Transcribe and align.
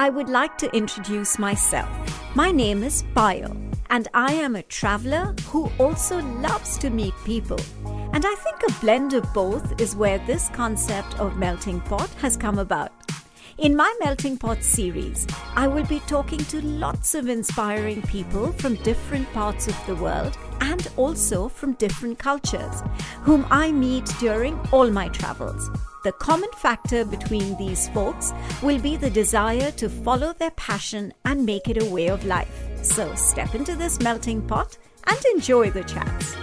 I 0.00 0.10
would 0.10 0.28
like 0.28 0.56
to 0.58 0.72
introduce 0.76 1.40
myself. 1.40 1.88
My 2.36 2.52
name 2.52 2.84
is 2.84 3.02
Payal, 3.16 3.56
and 3.90 4.06
I 4.14 4.32
am 4.32 4.54
a 4.54 4.62
traveler 4.62 5.34
who 5.46 5.72
also 5.76 6.20
loves 6.40 6.78
to 6.78 6.88
meet 6.88 7.14
people. 7.24 7.58
And 8.12 8.24
I 8.24 8.34
think 8.36 8.62
a 8.62 8.80
blend 8.80 9.14
of 9.14 9.34
both 9.34 9.80
is 9.80 9.96
where 9.96 10.20
this 10.20 10.50
concept 10.50 11.18
of 11.18 11.36
melting 11.36 11.80
pot 11.80 12.08
has 12.20 12.36
come 12.36 12.60
about. 12.60 12.92
In 13.58 13.74
my 13.74 13.92
Melting 13.98 14.36
Pot 14.36 14.62
series, 14.62 15.26
I 15.56 15.66
will 15.66 15.84
be 15.86 15.98
talking 16.06 16.38
to 16.38 16.64
lots 16.64 17.16
of 17.16 17.28
inspiring 17.28 18.02
people 18.02 18.52
from 18.52 18.76
different 18.84 19.28
parts 19.32 19.66
of 19.66 19.76
the 19.84 19.96
world 19.96 20.38
and 20.60 20.86
also 20.96 21.48
from 21.48 21.72
different 21.72 22.20
cultures, 22.20 22.84
whom 23.22 23.44
I 23.50 23.72
meet 23.72 24.04
during 24.20 24.56
all 24.70 24.88
my 24.92 25.08
travels. 25.08 25.68
The 26.04 26.12
common 26.12 26.52
factor 26.58 27.04
between 27.04 27.58
these 27.58 27.88
folks 27.88 28.32
will 28.62 28.78
be 28.78 28.96
the 28.96 29.10
desire 29.10 29.72
to 29.72 29.88
follow 29.88 30.32
their 30.34 30.52
passion 30.52 31.12
and 31.24 31.44
make 31.44 31.66
it 31.66 31.82
a 31.82 31.90
way 31.90 32.10
of 32.10 32.24
life. 32.24 32.68
So 32.82 33.12
step 33.16 33.56
into 33.56 33.74
this 33.74 33.98
melting 33.98 34.46
pot 34.46 34.78
and 35.08 35.18
enjoy 35.34 35.72
the 35.72 35.82
chats. 35.82 36.36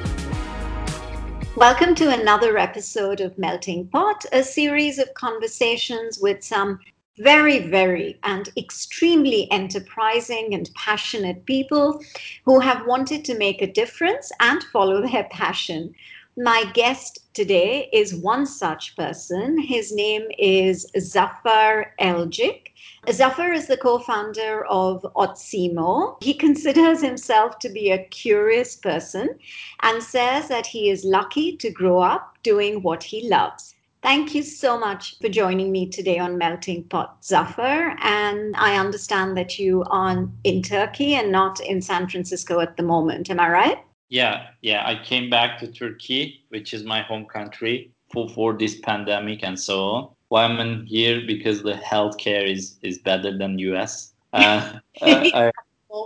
Welcome 1.56 1.96
to 1.96 2.10
another 2.10 2.58
episode 2.58 3.22
of 3.22 3.38
Melting 3.38 3.88
Pot, 3.88 4.26
a 4.34 4.44
series 4.44 5.00
of 5.00 5.14
conversations 5.14 6.20
with 6.20 6.44
some 6.44 6.82
very, 7.18 7.60
very 7.70 8.20
and 8.24 8.50
extremely 8.58 9.50
enterprising 9.52 10.54
and 10.54 10.70
passionate 10.76 11.46
people 11.46 12.02
who 12.44 12.60
have 12.60 12.86
wanted 12.86 13.24
to 13.26 13.38
make 13.38 13.62
a 13.62 13.72
difference 13.72 14.32
and 14.40 14.64
follow 14.66 15.02
their 15.02 15.26
passion. 15.26 15.94
My 16.38 16.66
guest 16.74 17.20
today 17.34 17.90
is 17.94 18.14
one 18.14 18.46
such 18.46 18.98
person. 18.98 19.58
His 19.58 19.94
name 19.94 20.24
is 20.38 20.86
Zafar 21.00 21.94
Elcik. 22.02 22.74
Zafar 23.10 23.54
is 23.54 23.68
the 23.68 23.78
co 23.78 24.00
founder 24.00 24.66
of 24.66 25.02
Otsimo. 25.16 26.22
He 26.22 26.34
considers 26.34 27.02
himself 27.02 27.60
to 27.60 27.70
be 27.70 27.92
a 27.92 28.04
curious 28.06 28.76
person 28.76 29.40
and 29.82 30.04
says 30.04 30.50
that 30.50 30.68
he 30.68 30.90
is 30.90 31.06
lucky 31.06 31.56
to 31.56 31.70
grow 31.70 32.02
up 32.02 32.36
doing 32.44 32.82
what 32.82 33.04
he 33.04 33.30
loves. 33.30 33.75
Thank 34.06 34.36
you 34.36 34.44
so 34.44 34.78
much 34.78 35.18
for 35.18 35.30
joining 35.30 35.72
me 35.72 35.90
today 35.90 36.20
on 36.20 36.38
Melting 36.38 36.84
Pot, 36.84 37.26
Zafar. 37.26 37.98
And 38.04 38.56
I 38.56 38.78
understand 38.78 39.36
that 39.36 39.58
you 39.58 39.84
are 39.90 40.30
in 40.44 40.62
Turkey 40.62 41.16
and 41.16 41.32
not 41.32 41.60
in 41.60 41.82
San 41.82 42.08
Francisco 42.08 42.60
at 42.60 42.78
the 42.78 42.84
moment. 42.84 43.32
Am 43.32 43.40
I 43.40 43.50
right? 43.50 43.80
Yeah, 44.10 44.50
yeah. 44.62 44.84
I 44.86 45.04
came 45.04 45.32
back 45.32 45.58
to 45.58 45.68
Turkey, 45.72 46.46
which 46.50 46.72
is 46.72 46.84
my 46.84 47.02
home 47.02 47.26
country, 47.26 47.92
for, 48.14 48.30
for 48.30 48.54
this 48.54 48.80
pandemic 48.80 49.40
and 49.42 49.60
so 49.60 49.84
on. 49.84 50.10
Why 50.28 50.46
well, 50.50 50.62
I'm 50.62 50.86
here 50.86 51.24
because 51.26 51.64
the 51.64 51.74
healthcare 51.74 52.48
is 52.48 52.78
is 52.84 53.00
better 53.00 53.36
than 53.36 53.58
US. 53.58 54.14
Uh, 54.34 54.78
uh, 55.02 55.30
I, 55.34 55.52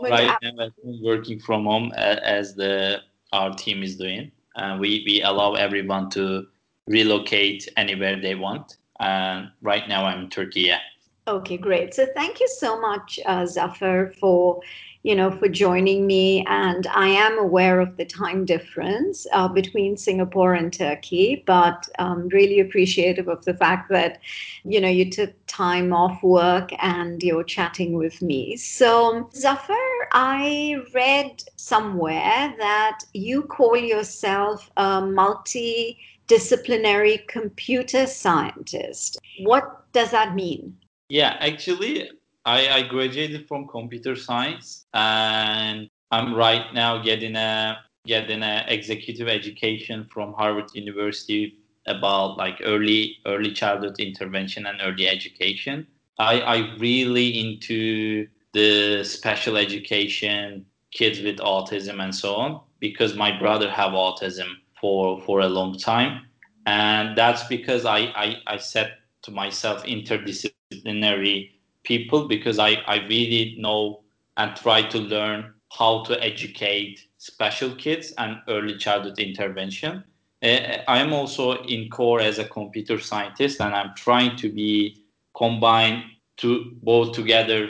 right 0.04 0.38
now, 0.42 0.70
I'm 0.86 1.04
working 1.04 1.38
from 1.38 1.66
home 1.66 1.92
as 1.98 2.56
the 2.56 3.02
our 3.34 3.54
team 3.54 3.84
is 3.84 3.98
doing. 3.98 4.32
Uh, 4.56 4.78
we 4.80 5.04
we 5.06 5.22
allow 5.22 5.56
everyone 5.56 6.10
to 6.12 6.48
relocate 6.90 7.70
anywhere 7.78 8.20
they 8.20 8.36
want. 8.36 8.78
And 9.00 9.50
right 9.62 9.88
now, 9.88 10.06
I'm 10.06 10.24
in 10.24 10.30
Turkey. 10.30 10.62
Yeah. 10.62 10.80
Okay, 11.28 11.58
great. 11.58 11.94
So 11.94 12.08
thank 12.16 12.40
you 12.40 12.48
so 12.48 12.82
much, 12.82 13.20
uh, 13.26 13.46
Zafar, 13.46 14.12
for 14.20 14.62
you 15.04 15.16
know, 15.16 15.32
for 15.32 15.48
joining 15.48 16.06
me. 16.06 16.46
And 16.48 16.86
I 16.88 17.08
am 17.08 17.38
aware 17.40 17.80
of 17.80 17.96
the 17.96 18.06
time 18.06 18.44
difference 18.44 19.26
uh, 19.32 19.48
between 19.48 19.96
Singapore 19.96 20.56
and 20.56 20.74
Turkey, 20.74 21.44
but 21.46 21.88
um, 22.00 22.28
really 22.30 22.60
appreciative 22.60 23.30
of 23.30 23.46
the 23.46 23.54
fact 23.54 23.90
that, 23.92 24.20
you 24.66 24.82
know, 24.82 24.90
you 24.90 25.10
took 25.10 25.34
time 25.48 25.94
off 25.94 26.22
work 26.22 26.72
and 26.80 27.24
you're 27.24 27.46
chatting 27.46 27.94
with 27.94 28.22
me. 28.22 28.58
So, 28.58 29.30
Zafar, 29.34 29.78
I 30.12 30.84
read 30.94 31.44
somewhere 31.56 32.54
that 32.58 33.00
you 33.14 33.44
call 33.44 33.78
yourself 33.78 34.70
a 34.76 35.02
multi 35.02 35.98
disciplinary 36.30 37.18
computer 37.28 38.08
scientist. 38.08 39.20
What 39.42 39.92
does 39.92 40.12
that 40.12 40.36
mean? 40.36 40.78
Yeah, 41.10 41.36
actually, 41.40 42.10
I, 42.46 42.70
I 42.70 42.82
graduated 42.84 43.48
from 43.48 43.68
computer 43.68 44.16
science 44.16 44.86
and 44.94 45.90
I'm 46.12 46.34
right 46.34 46.74
now 46.74 47.02
getting 47.02 47.36
a 47.36 47.80
getting 48.06 48.42
an 48.42 48.64
executive 48.70 49.28
education 49.28 50.08
from 50.12 50.34
Harvard 50.34 50.70
University 50.74 51.58
about 51.88 52.38
like 52.38 52.62
early 52.64 53.18
early 53.26 53.52
childhood 53.52 54.00
intervention 54.00 54.68
and 54.68 54.80
early 54.82 55.08
education. 55.08 55.86
I, 56.18 56.42
I 56.42 56.76
really 56.78 57.40
into 57.40 58.28
the 58.54 59.04
special 59.04 59.58
education, 59.58 60.66
kids 60.92 61.22
with 61.22 61.38
autism 61.38 62.04
and 62.04 62.14
so 62.14 62.36
on, 62.36 62.62
because 62.80 63.16
my 63.16 63.38
brother 63.38 63.70
have 63.70 63.92
autism 63.94 64.50
for 64.80 65.22
for 65.22 65.42
a 65.42 65.48
long 65.48 65.78
time. 65.78 66.26
And 66.66 67.18
that's 67.18 67.44
because 67.48 67.86
I, 67.86 68.00
I, 68.16 68.36
I 68.46 68.58
set 68.58 69.00
to 69.24 69.32
myself 69.32 69.84
interdisciplinary 69.86 71.52
people 71.84 72.28
because 72.28 72.60
I, 72.60 72.74
I 72.88 72.98
really 73.08 73.56
know 73.58 74.04
and 74.38 74.56
try 74.56 74.84
to 74.84 75.00
learn 75.00 75.54
how 75.72 76.04
to 76.04 76.24
educate 76.24 77.08
special 77.18 77.76
kids 77.76 78.14
and 78.18 78.38
early 78.48 78.78
childhood 78.78 79.20
intervention. 79.20 80.04
Uh, 80.42 80.78
I 80.88 81.00
am 81.00 81.12
also 81.12 81.64
in 81.64 81.90
core 81.90 82.22
as 82.22 82.40
a 82.40 82.46
computer 82.46 83.00
scientist 83.00 83.60
and 83.62 83.76
I'm 83.76 83.94
trying 83.96 84.38
to 84.38 84.52
be 84.52 85.06
combined 85.36 86.04
to 86.38 86.72
both 86.84 87.14
together 87.14 87.70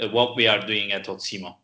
uh, 0.00 0.08
what 0.08 0.36
we 0.36 0.46
are 0.46 0.60
doing 0.64 0.92
at 0.92 1.06
Otsimo. 1.06 1.56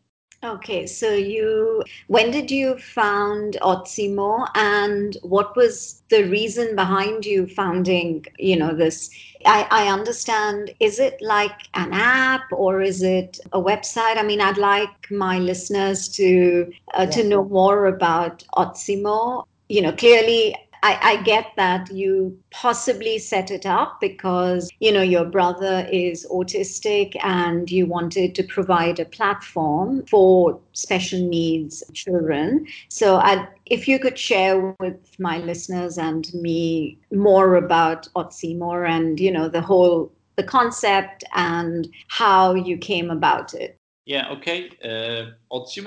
Okay, 0.43 0.85
so 0.87 1.13
you 1.13 1.83
when 2.07 2.29
did 2.29 2.51
you 2.51 2.77
found 2.77 3.55
Otsimo 3.61 4.45
and 4.55 5.15
what 5.21 5.55
was 5.55 6.03
the 6.09 6.23
reason 6.25 6.75
behind 6.75 7.25
you 7.25 7.47
founding, 7.47 8.25
you 8.37 8.57
know, 8.57 8.75
this 8.75 9.09
I, 9.45 9.67
I 9.71 9.87
understand 9.87 10.73
is 10.81 10.99
it 10.99 11.21
like 11.21 11.69
an 11.75 11.93
app 11.93 12.51
or 12.51 12.81
is 12.81 13.03
it 13.03 13.39
a 13.53 13.61
website? 13.61 14.17
I 14.17 14.23
mean, 14.23 14.41
I'd 14.41 14.57
like 14.57 15.09
my 15.09 15.39
listeners 15.39 16.09
to 16.09 16.71
uh, 16.93 17.03
yeah. 17.03 17.09
to 17.11 17.23
know 17.23 17.45
more 17.45 17.85
about 17.85 18.43
Otsimo. 18.57 19.45
You 19.69 19.81
know, 19.81 19.93
clearly 19.93 20.55
I, 20.83 20.99
I, 21.01 21.23
get 21.23 21.53
that 21.55 21.89
you 21.91 22.37
possibly 22.51 23.17
set 23.17 23.51
it 23.51 23.65
up 23.65 24.01
because 24.01 24.69
you 24.81 24.91
know 24.91 25.01
your 25.01 25.23
brother 25.23 25.87
is 25.89 26.27
autistic 26.29 27.15
and 27.23 27.71
you 27.71 27.85
wanted 27.85 28.35
to 28.35 28.43
provide 28.43 28.99
a 28.99 29.05
platform 29.05 30.05
for 30.07 30.59
special 30.73 31.25
needs 31.25 31.83
children. 31.93 32.67
So 32.89 33.15
I'd, 33.15 33.47
if 33.65 33.87
you 33.87 33.97
could 33.97 34.19
share 34.19 34.75
with 34.81 35.17
my 35.19 35.37
listeners 35.37 35.97
and 35.97 36.31
me 36.33 36.99
more 37.13 37.55
about 37.55 38.09
Otsimo 38.17 38.85
and 38.85 39.21
you 39.21 39.31
know 39.31 39.47
the 39.47 39.61
whole 39.61 40.11
the 40.35 40.43
concept 40.43 41.23
and 41.33 41.87
how 42.09 42.55
you 42.55 42.77
came 42.77 43.09
about 43.09 43.53
it. 43.53 43.77
Yeah 44.05 44.29
okay. 44.31 44.69
Uh, 44.83 45.31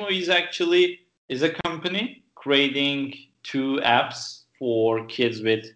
is 0.09 0.29
actually 0.31 1.01
is 1.29 1.43
a 1.43 1.51
company 1.51 2.25
creating 2.35 3.15
two 3.43 3.79
apps 3.85 4.45
for 4.58 5.05
kids 5.06 5.43
with 5.43 5.67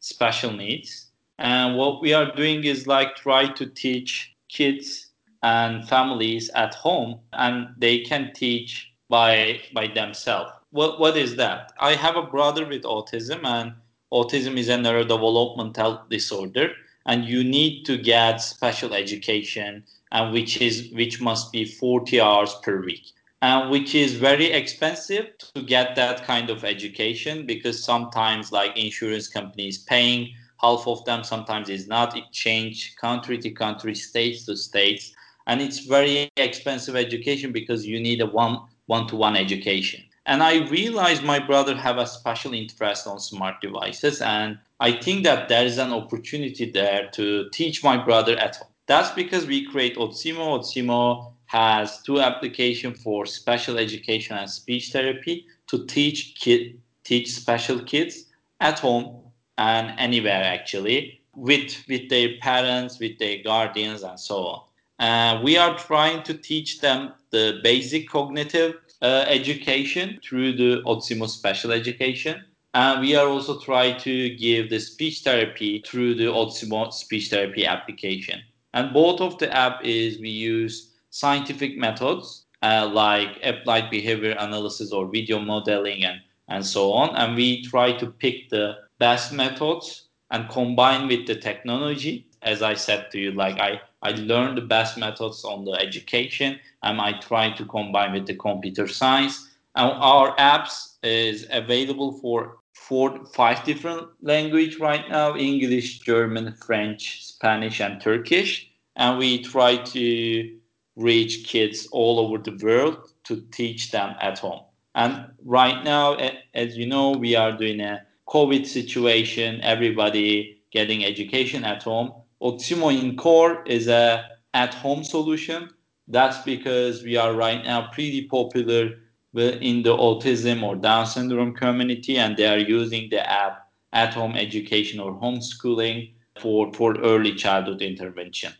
special 0.00 0.52
needs. 0.52 1.06
And 1.38 1.76
what 1.76 2.00
we 2.00 2.12
are 2.12 2.34
doing 2.34 2.64
is 2.64 2.86
like 2.86 3.16
try 3.16 3.48
to 3.52 3.66
teach 3.66 4.34
kids 4.48 5.10
and 5.42 5.88
families 5.88 6.50
at 6.54 6.74
home 6.74 7.20
and 7.32 7.68
they 7.78 8.00
can 8.00 8.32
teach 8.34 8.90
by 9.08 9.60
by 9.72 9.86
themselves 9.86 10.50
what, 10.70 11.00
what 11.00 11.16
is 11.16 11.36
that? 11.36 11.72
I 11.80 11.94
have 11.94 12.16
a 12.16 12.22
brother 12.22 12.66
with 12.66 12.82
autism, 12.82 13.44
and 13.44 13.72
autism 14.12 14.56
is 14.56 14.68
a 14.68 14.76
neurodevelopmental 14.76 16.08
disorder, 16.10 16.72
and 17.06 17.24
you 17.24 17.42
need 17.42 17.84
to 17.84 17.96
get 17.96 18.38
special 18.38 18.94
education, 18.94 19.84
and 20.12 20.32
which 20.32 20.60
is 20.60 20.90
which 20.92 21.20
must 21.20 21.52
be 21.52 21.64
40 21.64 22.20
hours 22.20 22.54
per 22.62 22.82
week, 22.82 23.12
and 23.42 23.70
which 23.70 23.94
is 23.94 24.14
very 24.14 24.46
expensive 24.46 25.26
to 25.38 25.62
get 25.62 25.94
that 25.96 26.24
kind 26.24 26.50
of 26.50 26.64
education 26.64 27.46
because 27.46 27.82
sometimes 27.82 28.50
like 28.52 28.76
insurance 28.76 29.28
companies 29.28 29.78
paying 29.78 30.34
half 30.60 30.86
of 30.88 31.04
them, 31.04 31.22
sometimes 31.22 31.68
it's 31.68 31.86
not. 31.86 32.16
It 32.16 32.24
change 32.32 32.96
country 32.96 33.38
to 33.38 33.50
country, 33.50 33.94
states 33.94 34.44
to 34.46 34.56
states, 34.56 35.14
and 35.46 35.60
it's 35.60 35.80
very 35.80 36.28
expensive 36.36 36.96
education 36.96 37.52
because 37.52 37.86
you 37.86 38.00
need 38.00 38.20
a 38.20 38.26
one 38.26 38.58
one 38.86 39.06
to 39.06 39.16
one 39.16 39.36
education 39.36 40.02
and 40.28 40.42
i 40.42 40.66
realized 40.68 41.24
my 41.24 41.38
brother 41.38 41.74
have 41.74 41.98
a 41.98 42.06
special 42.06 42.54
interest 42.54 43.06
on 43.06 43.18
smart 43.18 43.60
devices 43.60 44.20
and 44.20 44.58
i 44.78 44.92
think 44.92 45.24
that 45.24 45.48
there 45.48 45.64
is 45.64 45.78
an 45.78 45.92
opportunity 45.92 46.70
there 46.70 47.08
to 47.12 47.48
teach 47.50 47.82
my 47.82 47.96
brother 47.96 48.36
at 48.38 48.56
home 48.56 48.68
that's 48.86 49.10
because 49.10 49.46
we 49.46 49.66
create 49.66 49.96
otsimo 49.96 50.58
otsimo 50.58 51.32
has 51.48 52.00
two 52.02 52.20
applications 52.20 53.02
for 53.02 53.26
special 53.26 53.76
education 53.78 54.36
and 54.36 54.48
speech 54.48 54.92
therapy 54.92 55.46
to 55.66 55.84
teach 55.86 56.36
kid 56.40 56.80
teach 57.04 57.30
special 57.32 57.80
kids 57.80 58.26
at 58.60 58.78
home 58.78 59.20
and 59.58 59.92
anywhere 59.98 60.44
actually 60.44 61.20
with 61.34 61.84
with 61.88 62.08
their 62.08 62.30
parents 62.40 62.98
with 62.98 63.18
their 63.18 63.42
guardians 63.42 64.02
and 64.02 64.18
so 64.20 64.36
on 64.46 64.60
uh, 64.98 65.40
we 65.42 65.56
are 65.56 65.76
trying 65.78 66.22
to 66.24 66.34
teach 66.34 66.80
them 66.80 67.12
the 67.30 67.60
basic 67.62 68.08
cognitive 68.08 68.74
uh, 69.00 69.24
education 69.28 70.18
through 70.24 70.52
the 70.56 70.82
Otsimo 70.84 71.28
special 71.28 71.72
education. 71.72 72.44
And 72.74 73.00
we 73.00 73.14
are 73.14 73.28
also 73.28 73.60
trying 73.60 73.98
to 74.00 74.36
give 74.36 74.70
the 74.70 74.80
speech 74.80 75.20
therapy 75.20 75.82
through 75.86 76.16
the 76.16 76.24
Otsimo 76.24 76.92
speech 76.92 77.30
therapy 77.30 77.64
application. 77.64 78.40
And 78.74 78.92
both 78.92 79.20
of 79.20 79.38
the 79.38 79.54
app 79.54 79.84
is 79.84 80.18
we 80.18 80.30
use 80.30 80.87
scientific 81.10 81.76
methods 81.76 82.46
uh, 82.62 82.88
like 82.92 83.38
applied 83.42 83.90
behavior 83.90 84.34
analysis 84.38 84.92
or 84.92 85.06
video 85.06 85.38
modeling 85.38 86.04
and, 86.04 86.20
and 86.48 86.64
so 86.64 86.92
on. 86.92 87.14
And 87.16 87.36
we 87.36 87.62
try 87.62 87.92
to 87.92 88.06
pick 88.06 88.50
the 88.50 88.76
best 88.98 89.32
methods 89.32 90.08
and 90.30 90.48
combine 90.48 91.08
with 91.08 91.26
the 91.26 91.36
technology. 91.36 92.26
As 92.42 92.62
I 92.62 92.74
said 92.74 93.10
to 93.12 93.18
you, 93.18 93.32
like 93.32 93.58
I, 93.58 93.80
I 94.02 94.10
learned 94.12 94.56
the 94.56 94.62
best 94.62 94.96
methods 94.96 95.44
on 95.44 95.64
the 95.64 95.72
education 95.72 96.60
and 96.82 97.00
I 97.00 97.18
try 97.18 97.50
to 97.50 97.64
combine 97.64 98.12
with 98.12 98.26
the 98.26 98.34
computer 98.36 98.86
science. 98.86 99.48
And 99.74 99.92
our 99.92 100.36
apps 100.36 100.94
is 101.02 101.46
available 101.50 102.12
for 102.12 102.58
four, 102.74 103.24
five 103.26 103.64
different 103.64 104.08
language 104.22 104.78
right 104.78 105.08
now: 105.08 105.36
English, 105.36 106.00
German, 106.00 106.52
French, 106.54 107.24
Spanish, 107.24 107.80
and 107.80 108.00
Turkish. 108.00 108.70
And 108.96 109.18
we 109.18 109.42
try 109.42 109.76
to 109.76 110.57
reach 110.98 111.46
kids 111.46 111.88
all 111.92 112.18
over 112.20 112.38
the 112.38 112.58
world 112.62 113.12
to 113.24 113.40
teach 113.52 113.90
them 113.90 114.14
at 114.20 114.38
home. 114.38 114.60
And 114.94 115.30
right 115.44 115.82
now, 115.84 116.16
as 116.54 116.76
you 116.76 116.86
know, 116.86 117.12
we 117.12 117.36
are 117.36 117.56
doing 117.56 117.80
a 117.80 118.04
COVID 118.28 118.66
situation. 118.66 119.60
Everybody 119.62 120.60
getting 120.70 121.04
education 121.04 121.64
at 121.64 121.82
home. 121.82 122.12
Otsimo 122.42 122.90
in 122.90 123.16
Core 123.16 123.62
is 123.64 123.88
a 123.88 124.28
at-home 124.54 125.04
solution 125.04 125.70
that's 126.08 126.38
because 126.38 127.02
we 127.02 127.16
are 127.16 127.34
right 127.34 127.62
now 127.62 127.88
pretty 127.92 128.26
popular 128.26 128.92
in 129.34 129.82
the 129.82 129.94
autism 129.94 130.62
or 130.62 130.74
Down 130.74 131.06
syndrome 131.06 131.54
community, 131.54 132.16
and 132.16 132.36
they 132.36 132.46
are 132.46 132.58
using 132.58 133.10
the 133.10 133.28
app 133.30 133.68
at 133.92 134.14
home 134.14 134.34
education 134.34 135.00
or 135.00 135.12
homeschooling 135.12 136.12
for, 136.40 136.72
for 136.72 136.98
early 137.00 137.34
childhood 137.34 137.82
intervention. 137.82 138.52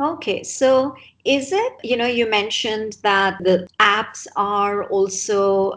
Okay, 0.00 0.42
so 0.42 0.96
is 1.28 1.52
it, 1.52 1.72
you 1.84 1.94
know, 1.94 2.06
you 2.06 2.28
mentioned 2.28 2.96
that 3.02 3.36
the 3.44 3.68
apps 3.80 4.26
are 4.34 4.84
also, 4.84 5.76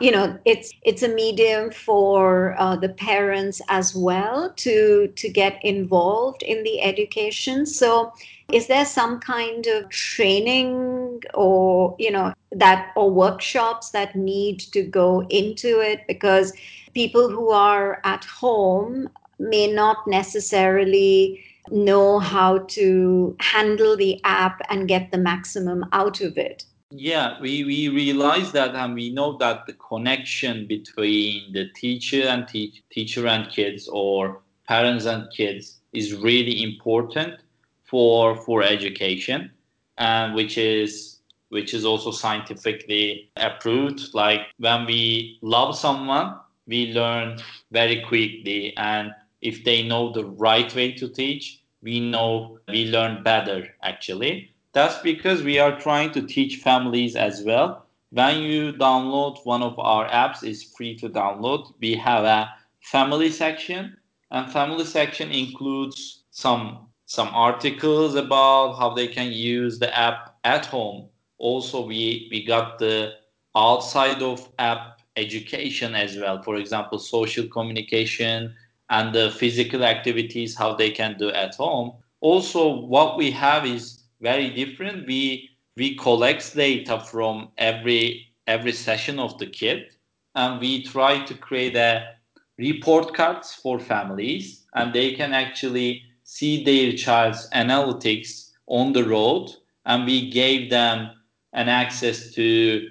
you 0.00 0.10
know, 0.10 0.36
it's 0.44 0.72
it's 0.82 1.04
a 1.04 1.08
medium 1.08 1.70
for 1.70 2.56
uh, 2.58 2.74
the 2.74 2.88
parents 2.88 3.62
as 3.68 3.94
well 3.94 4.52
to 4.56 5.06
to 5.14 5.28
get 5.28 5.64
involved 5.64 6.42
in 6.42 6.64
the 6.64 6.82
education. 6.82 7.64
So 7.64 8.12
is 8.50 8.66
there 8.66 8.84
some 8.84 9.20
kind 9.20 9.68
of 9.68 9.88
training 9.90 11.22
or, 11.32 11.94
you 12.00 12.10
know, 12.10 12.34
that 12.50 12.90
or 12.96 13.08
workshops 13.08 13.90
that 13.90 14.16
need 14.16 14.58
to 14.72 14.82
go 14.82 15.22
into 15.28 15.78
it 15.78 16.00
because 16.08 16.52
people 16.92 17.28
who 17.30 17.50
are 17.50 18.00
at 18.02 18.24
home 18.24 19.08
may 19.38 19.72
not 19.72 19.98
necessarily 20.08 21.44
know 21.72 22.18
how 22.18 22.58
to 22.58 23.36
handle 23.40 23.96
the 23.96 24.20
app 24.24 24.60
and 24.70 24.88
get 24.88 25.10
the 25.10 25.18
maximum 25.18 25.84
out 25.92 26.20
of 26.20 26.36
it. 26.36 26.64
Yeah, 26.90 27.38
we, 27.40 27.64
we 27.64 27.88
realize 27.88 28.52
that 28.52 28.74
and 28.74 28.94
we 28.94 29.10
know 29.10 29.36
that 29.38 29.66
the 29.66 29.74
connection 29.74 30.66
between 30.66 31.52
the 31.52 31.68
teacher 31.74 32.22
and 32.22 32.48
te- 32.48 32.82
teacher 32.90 33.26
and 33.26 33.50
kids 33.50 33.88
or 33.88 34.40
parents 34.66 35.04
and 35.04 35.30
kids 35.30 35.80
is 35.92 36.14
really 36.14 36.62
important 36.62 37.40
for 37.84 38.36
for 38.36 38.62
education 38.62 39.50
and 39.96 40.34
which 40.34 40.58
is 40.58 41.20
which 41.48 41.72
is 41.72 41.84
also 41.84 42.10
scientifically 42.10 43.30
approved 43.36 44.00
like 44.12 44.42
when 44.58 44.84
we 44.84 45.38
love 45.40 45.76
someone 45.76 46.38
we 46.66 46.92
learn 46.92 47.38
very 47.72 48.02
quickly 48.02 48.76
and 48.76 49.10
if 49.40 49.64
they 49.64 49.82
know 49.82 50.12
the 50.12 50.24
right 50.24 50.74
way 50.74 50.92
to 50.92 51.08
teach 51.08 51.62
we 51.82 52.00
know 52.00 52.58
we 52.68 52.86
learn 52.86 53.22
better 53.22 53.68
actually. 53.82 54.50
That's 54.72 54.98
because 54.98 55.42
we 55.42 55.58
are 55.58 55.78
trying 55.78 56.10
to 56.12 56.22
teach 56.22 56.56
families 56.56 57.16
as 57.16 57.42
well. 57.44 57.86
When 58.10 58.42
you 58.42 58.72
download 58.72 59.44
one 59.44 59.62
of 59.62 59.78
our 59.78 60.08
apps 60.08 60.42
is 60.42 60.62
free 60.76 60.96
to 60.96 61.08
download. 61.08 61.72
We 61.80 61.94
have 61.96 62.24
a 62.24 62.48
family 62.80 63.30
section 63.30 63.96
and 64.30 64.50
family 64.52 64.84
section 64.84 65.30
includes 65.30 66.24
some 66.30 66.86
some 67.06 67.28
articles 67.28 68.14
about 68.14 68.74
how 68.78 68.90
they 68.94 69.08
can 69.08 69.32
use 69.32 69.78
the 69.78 69.96
app 69.98 70.36
at 70.44 70.66
home. 70.66 71.08
Also 71.38 71.86
we 71.86 72.28
we 72.30 72.44
got 72.44 72.78
the 72.78 73.12
outside 73.56 74.22
of 74.22 74.48
app 74.58 75.00
education 75.16 75.94
as 75.94 76.16
well. 76.16 76.42
For 76.42 76.56
example 76.56 76.98
social 76.98 77.46
communication 77.48 78.54
and 78.90 79.14
the 79.14 79.30
physical 79.32 79.84
activities 79.84 80.56
how 80.56 80.74
they 80.74 80.90
can 80.90 81.16
do 81.18 81.30
at 81.30 81.54
home. 81.54 81.92
Also 82.20 82.80
what 82.86 83.16
we 83.16 83.30
have 83.30 83.66
is 83.66 84.02
very 84.20 84.50
different. 84.50 85.06
We 85.06 85.50
we 85.76 85.94
collect 85.96 86.56
data 86.56 87.00
from 87.00 87.50
every 87.58 88.32
every 88.46 88.72
session 88.72 89.18
of 89.18 89.38
the 89.38 89.46
kid 89.46 89.94
and 90.34 90.60
we 90.60 90.82
try 90.82 91.24
to 91.24 91.34
create 91.34 91.76
a 91.76 92.14
report 92.58 93.14
cards 93.14 93.54
for 93.54 93.78
families 93.78 94.66
and 94.74 94.92
they 94.92 95.14
can 95.14 95.32
actually 95.32 96.02
see 96.24 96.64
their 96.64 96.92
child's 96.92 97.48
analytics 97.50 98.50
on 98.66 98.92
the 98.92 99.04
road 99.04 99.50
and 99.86 100.04
we 100.06 100.30
gave 100.30 100.70
them 100.70 101.10
an 101.52 101.68
access 101.68 102.32
to 102.34 102.88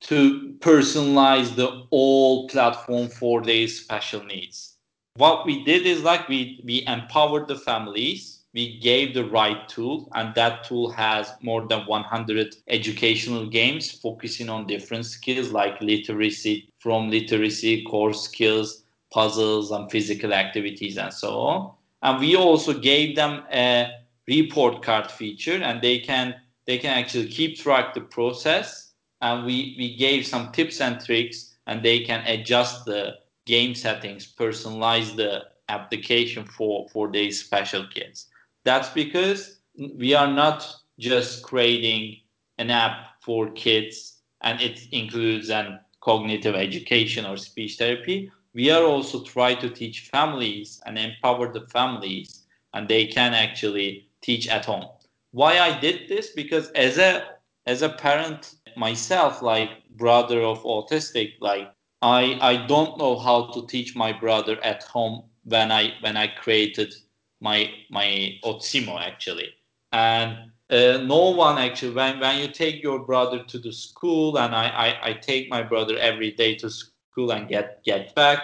to 0.00 0.54
personalize 0.60 1.54
the 1.56 1.86
all 1.90 2.48
platform 2.48 3.08
for 3.08 3.42
their 3.42 3.66
special 3.66 4.22
needs 4.24 4.77
what 5.18 5.44
we 5.44 5.64
did 5.64 5.86
is 5.86 6.02
like 6.02 6.28
we 6.28 6.60
we 6.64 6.84
empowered 6.86 7.48
the 7.48 7.56
families 7.56 8.44
we 8.54 8.78
gave 8.78 9.12
the 9.12 9.24
right 9.26 9.68
tool 9.68 10.08
and 10.14 10.34
that 10.34 10.64
tool 10.64 10.90
has 10.90 11.32
more 11.42 11.66
than 11.68 11.86
100 11.86 12.56
educational 12.68 13.46
games 13.46 13.90
focusing 13.90 14.48
on 14.48 14.66
different 14.66 15.04
skills 15.04 15.50
like 15.50 15.80
literacy 15.82 16.72
from 16.78 17.10
literacy 17.10 17.84
core 17.84 18.14
skills 18.14 18.84
puzzles 19.10 19.70
and 19.70 19.90
physical 19.90 20.32
activities 20.32 20.98
and 20.98 21.12
so 21.12 21.38
on. 21.40 21.72
And 22.02 22.20
we 22.20 22.36
also 22.36 22.78
gave 22.78 23.16
them 23.16 23.42
a 23.52 23.90
report 24.26 24.82
card 24.82 25.10
feature 25.10 25.60
and 25.62 25.80
they 25.82 25.98
can 25.98 26.34
they 26.66 26.78
can 26.78 26.98
actually 26.98 27.28
keep 27.28 27.58
track 27.58 27.94
the 27.94 28.02
process. 28.02 28.92
And 29.20 29.44
we 29.44 29.74
we 29.78 29.96
gave 29.96 30.26
some 30.26 30.52
tips 30.52 30.80
and 30.80 31.00
tricks 31.04 31.56
and 31.66 31.82
they 31.82 32.00
can 32.00 32.24
adjust 32.26 32.84
the 32.84 33.16
game 33.48 33.74
settings, 33.74 34.30
personalize 34.30 35.16
the 35.16 35.44
application 35.70 36.44
for, 36.44 36.86
for 36.90 37.10
these 37.10 37.42
special 37.42 37.86
kids. 37.86 38.26
That's 38.64 38.90
because 38.90 39.60
we 39.96 40.14
are 40.14 40.30
not 40.30 40.66
just 40.98 41.42
creating 41.42 42.18
an 42.58 42.70
app 42.70 43.22
for 43.22 43.50
kids 43.52 44.20
and 44.42 44.60
it 44.60 44.80
includes 44.92 45.48
an 45.48 45.80
cognitive 46.00 46.54
education 46.54 47.24
or 47.24 47.36
speech 47.38 47.76
therapy. 47.78 48.30
We 48.54 48.70
are 48.70 48.84
also 48.84 49.24
trying 49.24 49.58
to 49.60 49.70
teach 49.70 50.08
families 50.12 50.80
and 50.84 50.98
empower 50.98 51.50
the 51.50 51.66
families 51.68 52.46
and 52.74 52.86
they 52.86 53.06
can 53.06 53.32
actually 53.32 54.08
teach 54.20 54.46
at 54.48 54.66
home. 54.66 54.86
Why 55.30 55.58
I 55.58 55.80
did 55.80 56.08
this? 56.08 56.32
Because 56.32 56.68
as 56.70 56.98
a 56.98 57.38
as 57.66 57.82
a 57.82 57.88
parent 57.88 58.54
myself 58.76 59.42
like 59.42 59.70
brother 59.96 60.42
of 60.42 60.62
autistic 60.62 61.32
like 61.40 61.68
i 62.02 62.38
i 62.40 62.66
don't 62.66 62.98
know 62.98 63.18
how 63.18 63.46
to 63.50 63.66
teach 63.66 63.94
my 63.96 64.12
brother 64.12 64.58
at 64.62 64.82
home 64.84 65.22
when 65.44 65.70
i 65.72 65.92
when 66.00 66.16
i 66.16 66.26
created 66.26 66.94
my 67.40 67.70
my 67.90 68.32
otsimo 68.44 69.00
actually. 69.00 69.48
And 69.92 70.50
uh, 70.70 70.98
no 71.04 71.30
one 71.30 71.58
actually 71.58 71.94
when 71.94 72.20
when 72.20 72.38
you 72.40 72.48
take 72.48 72.82
your 72.82 73.00
brother 73.00 73.42
to 73.44 73.58
the 73.58 73.72
school 73.72 74.38
and 74.38 74.54
I, 74.54 74.68
I 74.68 75.08
i 75.10 75.12
take 75.14 75.48
my 75.50 75.62
brother 75.62 75.96
every 75.98 76.32
day 76.32 76.56
to 76.56 76.70
school 76.70 77.32
and 77.32 77.48
get 77.48 77.82
get 77.84 78.14
back 78.14 78.42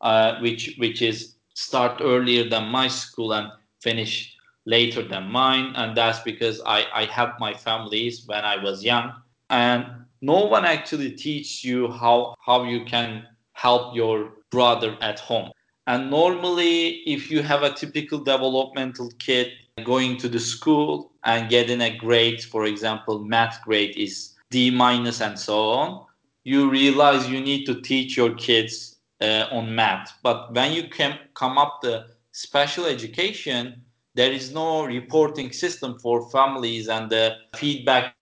uh, 0.00 0.38
which 0.40 0.74
which 0.78 1.02
is 1.02 1.36
start 1.54 2.00
earlier 2.00 2.48
than 2.48 2.68
my 2.68 2.88
school 2.88 3.32
and 3.32 3.48
finish 3.80 4.34
later 4.66 5.02
than 5.02 5.24
mine. 5.30 5.72
And 5.76 5.96
that's 5.96 6.20
because 6.20 6.60
i 6.66 6.84
i 6.94 7.04
have 7.04 7.34
my 7.40 7.52
families 7.54 8.24
when 8.26 8.44
i 8.44 8.56
was 8.62 8.84
young. 8.84 9.12
And 9.50 10.05
no 10.26 10.44
one 10.44 10.64
actually 10.64 11.12
teaches 11.12 11.62
you 11.62 11.88
how 11.88 12.34
how 12.44 12.64
you 12.64 12.84
can 12.84 13.24
help 13.52 13.94
your 13.94 14.16
brother 14.50 14.96
at 15.00 15.18
home. 15.20 15.50
And 15.86 16.10
normally 16.10 16.78
if 17.14 17.30
you 17.30 17.42
have 17.42 17.62
a 17.62 17.72
typical 17.72 18.18
developmental 18.18 19.08
kid 19.20 19.52
going 19.84 20.16
to 20.18 20.28
the 20.28 20.40
school 20.40 21.12
and 21.22 21.48
getting 21.48 21.80
a 21.80 21.96
grade 21.96 22.42
for 22.42 22.64
example 22.64 23.24
math 23.34 23.56
grade 23.66 23.94
is 23.96 24.34
d 24.50 24.70
minus 24.70 25.20
and 25.20 25.38
so 25.38 25.56
on 25.80 26.04
you 26.42 26.70
realize 26.70 27.28
you 27.28 27.40
need 27.40 27.64
to 27.66 27.80
teach 27.90 28.16
your 28.16 28.32
kids 28.34 28.96
uh, 29.20 29.46
on 29.50 29.74
math. 29.74 30.12
But 30.22 30.52
when 30.54 30.72
you 30.72 30.88
can 30.88 31.18
come 31.34 31.56
up 31.56 31.80
the 31.82 32.06
special 32.32 32.84
education 32.86 33.82
there 34.14 34.32
is 34.32 34.50
no 34.50 34.86
reporting 34.86 35.52
system 35.52 35.98
for 35.98 36.30
families 36.30 36.88
and 36.88 37.10
the 37.10 37.36
feedback 37.54 38.14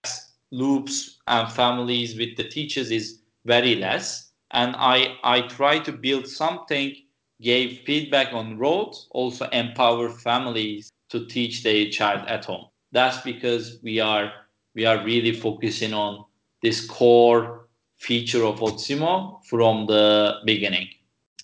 loops 0.51 1.19
and 1.27 1.51
families 1.51 2.17
with 2.17 2.35
the 2.37 2.43
teachers 2.43 2.91
is 2.91 3.21
very 3.45 3.75
less 3.75 4.31
and 4.51 4.75
i 4.77 5.15
i 5.23 5.41
try 5.41 5.79
to 5.79 5.91
build 5.91 6.27
something 6.27 6.93
gave 7.41 7.81
feedback 7.85 8.33
on 8.33 8.57
road 8.57 8.93
also 9.11 9.47
empower 9.49 10.09
families 10.09 10.91
to 11.09 11.25
teach 11.25 11.63
their 11.63 11.89
child 11.89 12.25
at 12.27 12.45
home 12.45 12.65
that's 12.91 13.21
because 13.21 13.79
we 13.83 13.99
are 13.99 14.31
we 14.73 14.85
are 14.85 15.03
really 15.03 15.33
focusing 15.33 15.93
on 15.93 16.23
this 16.61 16.85
core 16.85 17.67
feature 17.97 18.43
of 18.45 18.59
otsimo 18.59 19.43
from 19.45 19.85
the 19.87 20.35
beginning 20.45 20.87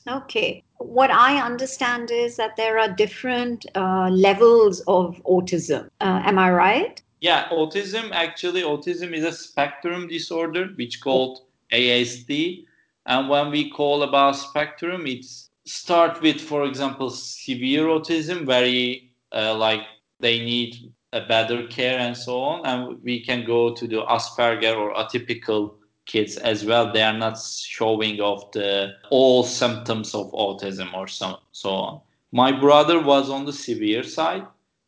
okay 0.07 0.63
what 0.81 1.11
I 1.11 1.39
understand 1.39 2.09
is 2.11 2.37
that 2.37 2.55
there 2.55 2.79
are 2.79 2.89
different 2.89 3.65
uh, 3.75 4.09
levels 4.09 4.81
of 4.87 5.21
autism. 5.25 5.89
Uh, 5.99 6.21
am 6.25 6.39
I 6.39 6.51
right? 6.51 7.01
Yeah, 7.21 7.47
autism 7.49 8.11
actually, 8.11 8.63
autism 8.63 9.13
is 9.13 9.23
a 9.23 9.31
spectrum 9.31 10.07
disorder 10.07 10.69
which 10.75 11.01
called 11.01 11.41
ASD. 11.71 12.65
And 13.05 13.29
when 13.29 13.51
we 13.51 13.69
call 13.69 14.03
about 14.03 14.35
spectrum, 14.35 15.07
it's 15.07 15.49
start 15.65 16.21
with, 16.21 16.41
for 16.41 16.65
example, 16.65 17.09
severe 17.11 17.85
autism, 17.85 18.45
very 18.45 19.13
uh, 19.31 19.55
like 19.55 19.81
they 20.19 20.39
need 20.39 20.91
a 21.13 21.21
better 21.25 21.67
care 21.67 21.99
and 21.99 22.17
so 22.17 22.41
on. 22.41 22.65
And 22.65 23.01
we 23.03 23.23
can 23.23 23.45
go 23.45 23.73
to 23.73 23.87
the 23.87 24.03
Asperger 24.03 24.75
or 24.75 24.93
atypical 24.95 25.75
kids 26.05 26.37
as 26.37 26.65
well 26.65 26.91
they 26.91 27.01
are 27.01 27.17
not 27.17 27.37
showing 27.39 28.19
off 28.19 28.51
the 28.51 28.93
all 29.09 29.43
symptoms 29.43 30.13
of 30.15 30.31
autism 30.31 30.93
or 30.93 31.07
so, 31.07 31.37
so 31.51 31.69
on 31.69 32.01
my 32.31 32.51
brother 32.51 32.99
was 33.01 33.29
on 33.29 33.45
the 33.45 33.53
severe 33.53 34.03
side 34.03 34.45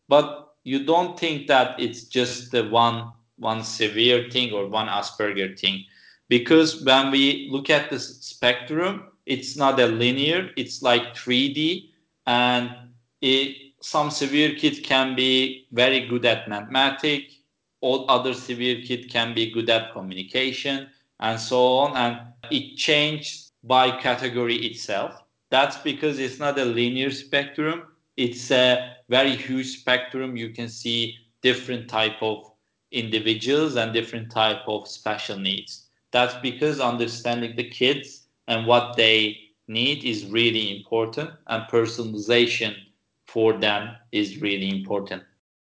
but 0.07 0.42
you 0.63 0.85
don't 0.85 1.19
think 1.19 1.47
that 1.47 1.79
it's 1.79 2.03
just 2.03 2.51
the 2.51 2.67
one 2.69 3.11
one 3.37 3.63
severe 3.63 4.29
thing 4.29 4.53
or 4.53 4.67
one 4.67 4.87
asperger 4.87 5.57
thing 5.59 5.83
because 6.29 6.83
when 6.83 7.11
we 7.11 7.47
look 7.51 7.69
at 7.69 7.89
the 7.89 7.99
spectrum 7.99 9.09
it's 9.25 9.57
not 9.57 9.79
a 9.79 9.87
linear 9.87 10.49
it's 10.55 10.81
like 10.81 11.15
3d 11.15 11.89
and 12.27 12.69
it, 13.21 13.55
some 13.81 14.09
severe 14.09 14.55
kids 14.55 14.79
can 14.79 15.15
be 15.15 15.67
very 15.71 16.07
good 16.07 16.25
at 16.25 16.47
mathematics 16.47 17.35
all 17.83 18.09
other 18.09 18.33
severe 18.33 18.81
kids 18.81 19.11
can 19.11 19.33
be 19.33 19.51
good 19.51 19.69
at 19.69 19.91
communication 19.91 20.87
and 21.19 21.39
so 21.39 21.77
on. 21.77 21.97
And 21.97 22.19
it 22.49 22.77
changed 22.77 23.51
by 23.63 23.91
category 23.91 24.55
itself. 24.55 25.21
That's 25.49 25.77
because 25.77 26.17
it's 26.17 26.39
not 26.39 26.57
a 26.57 26.65
linear 26.65 27.11
spectrum. 27.11 27.83
It's 28.17 28.51
a 28.51 28.95
very 29.09 29.35
huge 29.35 29.79
spectrum. 29.79 30.37
You 30.37 30.49
can 30.49 30.69
see 30.69 31.17
different 31.41 31.89
type 31.89 32.21
of 32.21 32.51
individuals 32.91 33.75
and 33.75 33.91
different 33.91 34.31
type 34.31 34.61
of 34.67 34.87
special 34.87 35.37
needs. 35.37 35.87
That's 36.11 36.35
because 36.41 36.79
understanding 36.79 37.55
the 37.55 37.69
kids 37.69 38.27
and 38.47 38.67
what 38.67 38.95
they 38.95 39.37
need 39.67 40.03
is 40.03 40.27
really 40.27 40.77
important 40.77 41.31
and 41.47 41.63
personalization 41.63 42.75
for 43.25 43.53
them 43.53 43.95
is 44.11 44.41
really 44.41 44.69
important. 44.69 45.23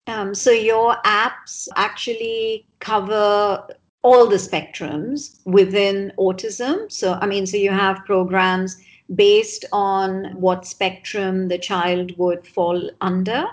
Um, 0.08 0.34
so 0.34 0.51
your 0.51 0.96
apps 1.04 1.68
actually 1.75 2.66
cover 2.80 3.68
all 4.04 4.27
the 4.27 4.38
spectrums 4.38 5.39
within 5.46 6.13
autism. 6.18 6.89
So, 6.89 7.18
I 7.22 7.25
mean, 7.25 7.46
so 7.46 7.58
you 7.58 7.72
have 7.72 8.06
programs 8.06 8.77
based 9.16 9.66
on 9.72 10.36
what 10.40 10.66
spectrum 10.66 11.48
the 11.48 11.58
child 11.58 12.18
would 12.18 12.46
fall 12.46 12.90
under? 13.02 13.46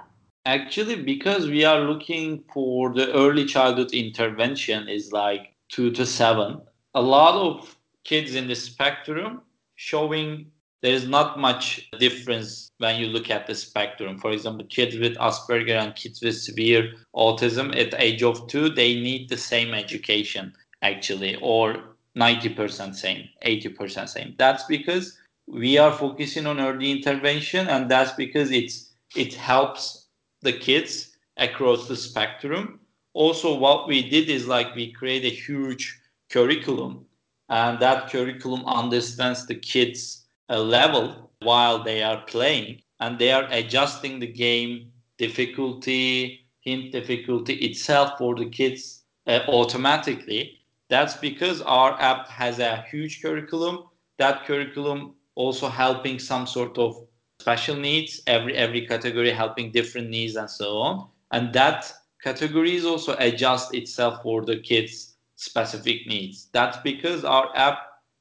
Actually, 0.47 1.03
because 1.03 1.47
we 1.47 1.65
are 1.65 1.81
looking 1.81 2.45
for 2.53 2.93
the 2.93 3.13
early 3.15 3.45
childhood 3.45 3.93
intervention 3.93 4.89
is 4.89 5.13
like 5.13 5.55
two 5.71 5.91
to 5.93 6.05
seven. 6.05 6.61
A 6.95 7.01
lot 7.01 7.35
of 7.35 7.77
kids 8.05 8.35
in 8.35 8.47
the 8.47 8.55
spectrum 8.55 9.41
showing 9.77 10.51
there's 10.83 11.09
not 11.09 11.39
much 11.39 11.89
difference 11.99 12.71
when 12.77 13.01
you 13.01 13.07
look 13.07 13.31
at 13.31 13.47
the 13.47 13.55
spectrum. 13.55 14.19
For 14.19 14.33
example, 14.33 14.67
kids 14.67 14.99
with 14.99 15.17
Asperger 15.17 15.81
and 15.81 15.97
kids 15.97 16.21
with 16.21 16.37
severe 16.37 16.93
autism 17.17 17.75
at 17.75 17.99
age 17.99 18.23
of 18.23 18.47
two, 18.49 18.69
they 18.69 18.95
need 18.95 19.31
the 19.31 19.39
same 19.39 19.73
education 19.73 20.53
actually, 20.83 21.37
or 21.41 21.97
90% 22.17 22.95
same, 22.95 23.29
80% 23.45 24.09
same. 24.09 24.35
That's 24.39 24.65
because 24.65 25.19
we 25.47 25.79
are 25.79 25.93
focusing 25.93 26.47
on 26.47 26.61
early 26.61 26.91
intervention, 26.91 27.69
and 27.69 27.91
that's 27.91 28.13
because 28.13 28.51
it's 28.51 28.93
it 29.17 29.35
helps 29.35 30.09
the 30.43 30.53
kids 30.53 31.17
across 31.37 31.89
the 31.89 31.97
spectrum. 31.97 32.81
Also, 33.13 33.57
what 33.57 33.87
we 33.87 34.09
did 34.09 34.29
is 34.29 34.47
like 34.47 34.75
we 34.75 34.93
create 34.93 35.25
a 35.25 35.35
huge 35.35 36.01
curriculum, 36.31 37.07
and 37.49 37.79
that 37.81 38.11
curriculum 38.11 38.65
understands 38.67 39.47
the 39.47 39.55
kids 39.55 40.25
a 40.49 40.59
level 40.59 41.31
while 41.41 41.83
they 41.83 42.03
are 42.03 42.23
playing 42.23 42.81
and 43.01 43.19
they 43.19 43.33
are 43.33 43.47
adjusting 43.51 44.19
the 44.19 44.27
game 44.27 44.91
difficulty 45.19 46.41
hint 46.61 46.93
difficulty 46.93 47.55
itself 47.55 48.19
for 48.19 48.35
the 48.35 48.49
kids 48.49 49.03
uh, 49.27 49.41
automatically 49.49 50.59
that's 50.89 51.15
because 51.17 51.63
our 51.63 52.01
app 52.01 52.29
has 52.29 52.59
a 52.59 52.85
huge 52.91 53.23
curriculum 53.23 53.85
that 54.19 54.45
curriculum 54.45 55.15
also 55.35 55.69
helping 55.69 56.19
some 56.19 56.47
sort 56.47 56.79
of 56.79 57.07
special 57.41 57.77
needs 57.77 58.23
every 58.27 58.55
every 58.57 58.87
category 58.87 59.31
helping 59.31 59.71
different 59.73 60.09
needs 60.09 60.37
and 60.37 60.49
so 60.49 60.79
on. 60.79 61.09
And 61.33 61.53
that 61.53 61.93
category 62.23 62.77
is 62.77 62.85
also 62.85 63.17
adjust 63.19 63.75
itself 63.75 64.23
for 64.23 64.45
the 64.45 64.59
kids 64.59 65.17
specific 65.37 66.07
needs. 66.07 66.49
That's 66.53 66.79
because 66.79 67.25
our 67.25 67.51
app 67.57 67.79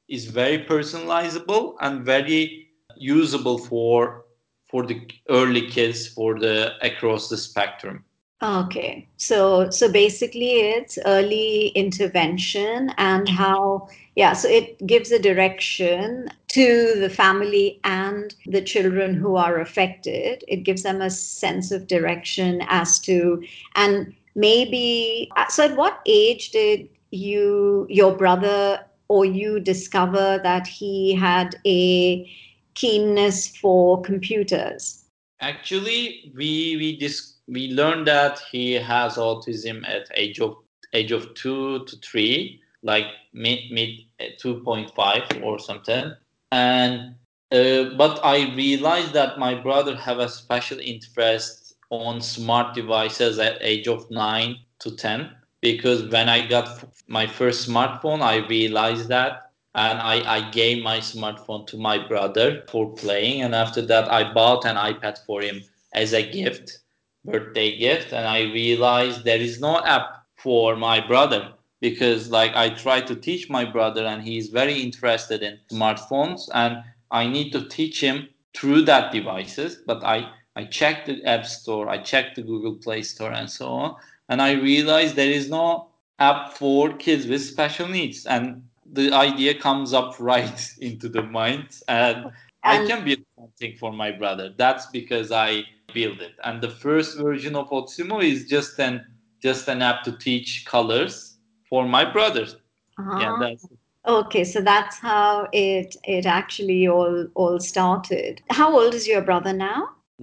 is 0.08 0.26
very 0.26 0.58
personalizable 0.64 1.76
and 1.80 2.04
very 2.04 2.68
usable 2.96 3.58
for 3.58 4.24
for 4.70 4.84
the 4.84 5.00
early 5.28 5.68
kids 5.68 6.08
for 6.08 6.38
the 6.38 6.72
across 6.82 7.28
the 7.28 7.36
spectrum. 7.36 8.04
Okay. 8.42 9.08
So 9.16 9.70
so 9.70 9.90
basically 9.90 10.60
it's 10.60 10.98
early 11.06 11.68
intervention 11.68 12.90
and 12.98 13.28
how 13.28 13.88
yeah 14.16 14.32
so 14.34 14.48
it 14.48 14.86
gives 14.86 15.10
a 15.12 15.18
direction 15.18 16.28
to 16.54 16.94
the 17.00 17.10
family 17.10 17.80
and 17.84 18.34
the 18.46 18.62
children 18.62 19.14
who 19.14 19.36
are 19.36 19.60
affected 19.60 20.44
it 20.48 20.62
gives 20.68 20.82
them 20.82 21.00
a 21.00 21.10
sense 21.10 21.70
of 21.70 21.86
direction 21.86 22.62
as 22.68 22.98
to 22.98 23.42
and 23.76 24.14
maybe 24.34 25.30
so 25.48 25.64
at 25.64 25.76
what 25.76 26.00
age 26.06 26.50
did 26.50 26.88
you 27.10 27.86
your 27.88 28.12
brother 28.16 28.84
or 29.08 29.24
you 29.24 29.60
discover 29.60 30.40
that 30.42 30.66
he 30.66 31.14
had 31.14 31.56
a 31.66 32.30
keenness 32.74 33.56
for 33.56 34.00
computers? 34.02 35.04
Actually, 35.40 36.32
we 36.34 36.76
we 36.76 36.96
dis- 36.96 37.34
we 37.46 37.68
learned 37.68 38.06
that 38.06 38.40
he 38.50 38.72
has 38.72 39.16
autism 39.16 39.86
at 39.88 40.08
age 40.14 40.40
of 40.40 40.56
age 40.92 41.12
of 41.12 41.34
two 41.34 41.84
to 41.84 41.96
three, 41.98 42.60
like 42.82 43.06
mid 43.32 43.70
mid 43.70 43.90
uh, 44.20 44.24
two 44.38 44.60
point 44.62 44.90
five 44.94 45.24
or 45.42 45.58
something, 45.58 46.12
and. 46.54 47.14
Uh, 47.52 47.84
but 47.96 48.18
I 48.24 48.52
realized 48.54 49.12
that 49.12 49.38
my 49.38 49.54
brother 49.54 49.94
have 49.96 50.18
a 50.18 50.28
special 50.28 50.78
interest 50.80 51.76
on 51.90 52.20
smart 52.20 52.74
devices 52.74 53.38
at 53.38 53.58
age 53.60 53.86
of 53.86 54.10
nine 54.10 54.56
to 54.80 54.96
ten 54.96 55.30
because 55.60 56.02
when 56.10 56.28
I 56.28 56.46
got 56.46 56.84
my 57.08 57.26
first 57.26 57.68
smartphone, 57.68 58.20
I 58.22 58.46
realized 58.48 59.08
that. 59.08 59.50
And 59.74 59.98
I, 59.98 60.16
I 60.36 60.50
gave 60.50 60.82
my 60.82 60.98
smartphone 60.98 61.66
to 61.68 61.76
my 61.78 61.98
brother 62.06 62.64
for 62.68 62.92
playing. 62.94 63.42
And 63.42 63.54
after 63.54 63.82
that, 63.82 64.10
I 64.12 64.32
bought 64.32 64.64
an 64.66 64.76
iPad 64.76 65.18
for 65.26 65.40
him 65.42 65.62
as 65.92 66.12
a 66.12 66.22
gift, 66.22 66.78
birthday 67.24 67.76
gift. 67.78 68.12
And 68.12 68.26
I 68.28 68.42
realized 68.42 69.24
there 69.24 69.40
is 69.40 69.60
no 69.60 69.80
app 69.84 70.24
for 70.36 70.76
my 70.76 71.04
brother 71.06 71.52
because 71.80 72.30
like 72.30 72.54
I 72.54 72.70
try 72.70 73.00
to 73.00 73.14
teach 73.14 73.50
my 73.50 73.64
brother 73.64 74.06
and 74.06 74.22
he's 74.22 74.48
very 74.48 74.80
interested 74.80 75.42
in 75.42 75.58
smartphones 75.70 76.48
and 76.54 76.82
I 77.10 77.26
need 77.26 77.50
to 77.52 77.68
teach 77.68 78.00
him 78.00 78.28
through 78.54 78.82
that 78.82 79.12
devices. 79.12 79.78
But 79.86 80.02
I, 80.04 80.30
I 80.56 80.64
checked 80.64 81.06
the 81.06 81.22
app 81.24 81.46
store, 81.46 81.88
I 81.88 81.98
checked 81.98 82.36
the 82.36 82.42
Google 82.42 82.76
Play 82.76 83.02
Store 83.02 83.32
and 83.32 83.50
so 83.50 83.68
on 83.68 83.96
and 84.28 84.40
I 84.40 84.52
realized 84.52 85.16
there 85.16 85.30
is 85.30 85.50
no 85.50 85.88
app 86.18 86.54
for 86.54 86.92
kids 86.92 87.26
with 87.26 87.42
special 87.42 87.88
needs. 87.88 88.26
And 88.26 88.62
the 88.90 89.12
idea 89.12 89.54
comes 89.54 89.92
up 89.92 90.14
right 90.18 90.70
into 90.80 91.08
the 91.08 91.22
mind, 91.22 91.80
and, 91.88 92.16
and 92.16 92.32
I 92.62 92.86
can 92.86 93.04
build 93.04 93.24
something 93.38 93.76
for 93.76 93.92
my 93.92 94.10
brother. 94.10 94.54
That's 94.56 94.86
because 94.86 95.32
I 95.32 95.64
build 95.92 96.20
it. 96.20 96.34
And 96.44 96.60
the 96.60 96.70
first 96.70 97.18
version 97.18 97.56
of 97.56 97.70
Otsimo 97.70 98.22
is 98.22 98.46
just 98.46 98.78
an 98.78 99.04
just 99.42 99.68
an 99.68 99.82
app 99.82 100.02
to 100.04 100.12
teach 100.12 100.64
colors 100.64 101.33
for 101.74 101.88
my 101.88 102.04
brothers. 102.04 102.56
Uh-huh. 102.98 103.18
Yeah, 103.20 103.36
that's 103.40 103.66
Okay, 104.06 104.44
so 104.44 104.60
that's 104.60 104.96
how 104.98 105.48
it 105.52 105.96
it 106.04 106.24
actually 106.24 106.86
all 106.86 107.26
all 107.34 107.58
started. 107.58 108.42
How 108.50 108.68
old 108.78 108.94
is 108.94 109.08
your 109.08 109.22
brother 109.22 109.52
now? 109.52 109.80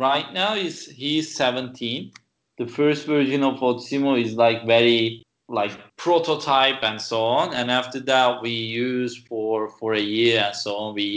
Right 0.07 0.31
now 0.31 0.55
he's 0.55 0.79
he's 1.01 1.35
17 1.35 2.11
the 2.57 2.67
first 2.67 3.05
version 3.05 3.43
of 3.43 3.59
Otsimo 3.59 4.11
is 4.23 4.33
like 4.35 4.65
very 4.65 5.23
like 5.49 5.73
prototype 5.97 6.81
and 6.89 7.01
so 7.01 7.19
on 7.21 7.53
and 7.53 7.69
after 7.79 7.99
that 8.11 8.41
we 8.41 8.51
use 8.51 9.17
for 9.27 9.69
for 9.79 9.93
a 9.93 10.05
year 10.17 10.37
and 10.45 10.55
so 10.55 10.75
on 10.81 10.95
we 10.99 11.07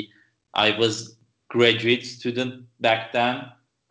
i 0.54 0.68
was 0.80 0.94
graduate 1.56 2.04
student 2.04 2.52
back 2.80 3.12
then 3.12 3.36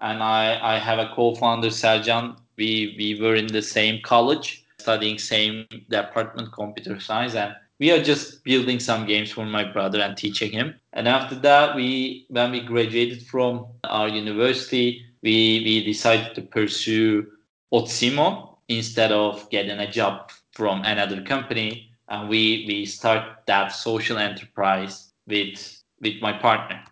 and 0.08 0.18
i 0.22 0.44
i 0.74 0.76
have 0.88 1.00
a 1.00 1.12
co-founder 1.16 1.72
Sercan 1.82 2.36
we 2.58 2.72
we 3.00 3.10
were 3.22 3.36
in 3.44 3.48
the 3.48 3.66
same 3.78 4.02
college 4.12 4.63
studying 4.80 5.18
same 5.18 5.66
department 5.90 6.52
computer 6.54 7.00
science 7.00 7.36
and 7.36 7.54
we 7.80 7.92
are 7.92 8.04
just 8.04 8.44
building 8.44 8.80
some 8.80 9.06
games 9.06 9.32
for 9.32 9.46
my 9.46 9.64
brother 9.64 10.00
and 10.00 10.18
teaching 10.18 10.52
him 10.52 10.74
and 10.94 11.08
after 11.08 11.36
that 11.36 11.76
we 11.76 12.26
when 12.30 12.52
we 12.52 12.62
graduated 12.62 13.26
from 13.28 13.66
our 13.84 14.08
university 14.08 15.06
we 15.22 15.62
we 15.66 15.84
decided 15.84 16.36
to 16.36 16.42
pursue 16.42 17.26
Otsimo 17.74 18.58
instead 18.68 19.12
of 19.12 19.50
getting 19.50 19.80
a 19.80 19.90
job 19.90 20.30
from 20.52 20.84
another 20.84 21.22
company. 21.22 21.90
And 22.10 22.30
we, 22.30 22.66
we 22.68 22.86
start 22.86 23.24
that 23.48 23.70
social 23.70 24.18
enterprise 24.18 25.12
with, 25.28 25.82
with 26.02 26.22
my 26.22 26.34
partner. 26.34 26.84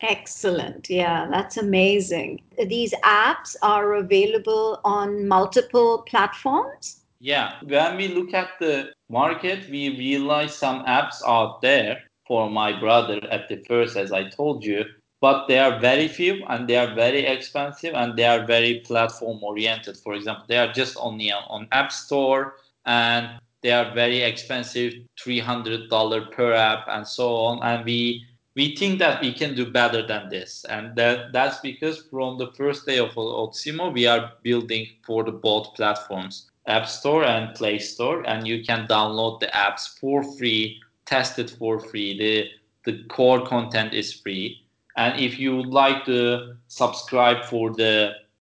Excellent. 0.00 0.88
Yeah, 0.88 1.28
that's 1.30 1.58
amazing. 1.58 2.40
These 2.66 2.94
apps 3.04 3.54
are 3.62 3.94
available 3.94 4.80
on 4.82 5.28
multiple 5.28 6.04
platforms? 6.08 6.99
Yeah, 7.22 7.58
when 7.62 7.98
we 7.98 8.08
look 8.08 8.32
at 8.32 8.58
the 8.60 8.94
market, 9.10 9.68
we 9.68 9.90
realize 9.98 10.54
some 10.54 10.86
apps 10.86 11.22
out 11.26 11.60
there 11.60 12.04
for 12.26 12.48
my 12.48 12.72
brother 12.80 13.20
at 13.30 13.46
the 13.46 13.56
first, 13.68 13.94
as 13.94 14.10
I 14.10 14.30
told 14.30 14.64
you, 14.64 14.86
but 15.20 15.46
they 15.46 15.58
are 15.58 15.78
very 15.78 16.08
few 16.08 16.42
and 16.48 16.66
they 16.66 16.76
are 16.76 16.94
very 16.94 17.26
expensive 17.26 17.92
and 17.94 18.16
they 18.16 18.24
are 18.24 18.46
very 18.46 18.80
platform 18.80 19.44
oriented. 19.44 19.98
For 19.98 20.14
example 20.14 20.46
they 20.48 20.56
are 20.56 20.72
just 20.72 20.96
on, 20.96 21.20
on 21.20 21.68
app 21.72 21.92
store 21.92 22.54
and 22.86 23.28
they 23.60 23.72
are 23.72 23.92
very 23.94 24.22
expensive 24.22 24.94
$300 25.22 26.32
per 26.32 26.54
app 26.54 26.86
and 26.88 27.06
so 27.06 27.36
on. 27.36 27.62
And 27.62 27.84
we 27.84 28.24
we 28.56 28.74
think 28.74 28.98
that 28.98 29.20
we 29.20 29.32
can 29.32 29.54
do 29.54 29.70
better 29.70 30.04
than 30.06 30.30
this. 30.30 30.64
And 30.70 30.96
that 30.96 31.32
that's 31.34 31.58
because 31.60 32.02
from 32.10 32.38
the 32.38 32.50
first 32.52 32.86
day 32.86 32.98
of 32.98 33.10
Otsimo 33.10 33.92
we 33.92 34.06
are 34.06 34.32
building 34.42 34.86
for 35.04 35.22
the 35.22 35.32
both 35.32 35.74
platforms 35.74 36.49
app 36.70 36.86
store 36.86 37.24
and 37.24 37.54
play 37.54 37.78
store 37.78 38.22
and 38.26 38.46
you 38.46 38.64
can 38.64 38.86
download 38.86 39.40
the 39.40 39.46
apps 39.48 39.98
for 39.98 40.22
free 40.38 40.80
test 41.10 41.38
it 41.38 41.50
for 41.50 41.80
free. 41.80 42.16
The 42.16 42.48
the 42.84 43.04
core 43.08 43.44
content 43.44 43.92
is 43.92 44.12
free. 44.12 44.62
And 44.96 45.20
if 45.20 45.38
you 45.38 45.56
would 45.56 45.74
like 45.84 46.04
to 46.06 46.56
subscribe 46.68 47.44
for 47.44 47.70
the 47.70 48.12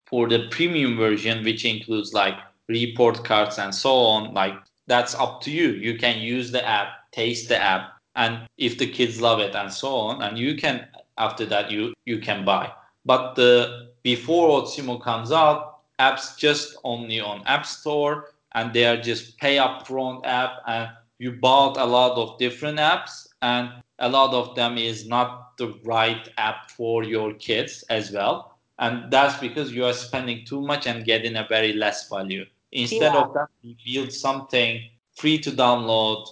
for 0.06 0.28
the 0.28 0.46
premium 0.50 0.96
version 0.96 1.44
which 1.44 1.64
includes 1.64 2.12
like 2.12 2.36
report 2.68 3.24
cards 3.24 3.58
and 3.58 3.74
so 3.74 3.92
on 3.94 4.32
like 4.32 4.54
that's 4.86 5.14
up 5.14 5.40
to 5.42 5.50
you. 5.50 5.70
You 5.86 5.98
can 5.98 6.20
use 6.20 6.50
the 6.52 6.64
app 6.66 6.88
taste 7.12 7.48
the 7.48 7.60
app 7.60 7.92
and 8.16 8.46
if 8.56 8.78
the 8.78 8.86
kids 8.86 9.20
love 9.20 9.40
it 9.40 9.54
and 9.54 9.72
so 9.72 9.94
on 9.94 10.22
and 10.22 10.38
you 10.38 10.56
can 10.56 10.86
after 11.18 11.44
that 11.46 11.70
you 11.70 11.92
you 12.04 12.18
can 12.18 12.44
buy. 12.44 12.70
But 13.04 13.34
the 13.34 13.90
before 14.02 14.48
Otsimo 14.62 15.02
comes 15.02 15.32
out 15.32 15.73
apps 15.98 16.36
just 16.36 16.76
only 16.84 17.20
on 17.20 17.42
app 17.46 17.66
store 17.66 18.30
and 18.52 18.72
they 18.72 18.84
are 18.84 18.96
just 18.96 19.38
pay 19.38 19.56
upfront 19.56 20.24
app 20.24 20.58
and 20.66 20.90
you 21.18 21.32
bought 21.32 21.76
a 21.76 21.84
lot 21.84 22.16
of 22.16 22.38
different 22.38 22.78
apps 22.78 23.28
and 23.42 23.70
a 24.00 24.08
lot 24.08 24.34
of 24.34 24.54
them 24.56 24.76
is 24.76 25.06
not 25.06 25.56
the 25.56 25.68
right 25.84 26.28
app 26.38 26.70
for 26.70 27.04
your 27.04 27.32
kids 27.34 27.84
as 27.90 28.10
well 28.10 28.58
and 28.78 29.10
that's 29.10 29.38
because 29.38 29.72
you 29.72 29.84
are 29.84 29.92
spending 29.92 30.44
too 30.44 30.60
much 30.60 30.86
and 30.86 31.04
getting 31.04 31.36
a 31.36 31.46
very 31.48 31.72
less 31.72 32.08
value 32.08 32.44
instead 32.72 33.12
yeah. 33.14 33.20
of 33.22 33.32
that 33.34 33.48
we 33.62 33.76
build 33.86 34.12
something 34.12 34.82
free 35.14 35.38
to 35.38 35.50
download 35.52 36.26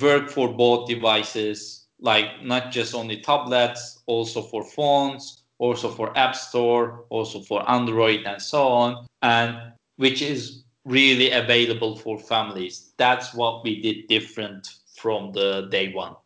work 0.00 0.30
for 0.30 0.52
both 0.52 0.88
devices 0.88 1.86
like 2.00 2.42
not 2.42 2.70
just 2.70 2.94
only 2.94 3.20
tablets 3.20 4.02
also 4.06 4.40
for 4.40 4.62
phones 4.64 5.39
also 5.60 5.88
for 5.90 6.16
app 6.18 6.34
store 6.34 7.04
also 7.10 7.40
for 7.42 7.68
android 7.70 8.22
and 8.26 8.40
so 8.42 8.66
on 8.66 9.06
and 9.22 9.56
which 9.96 10.22
is 10.22 10.64
really 10.86 11.30
available 11.30 11.94
for 11.94 12.18
families. 12.18 12.94
That's 12.96 13.34
what 13.34 13.62
we 13.62 13.82
did 13.82 14.08
different 14.08 14.66
from 14.96 15.32
the 15.32 15.68
day 15.70 15.92
one 15.92 16.16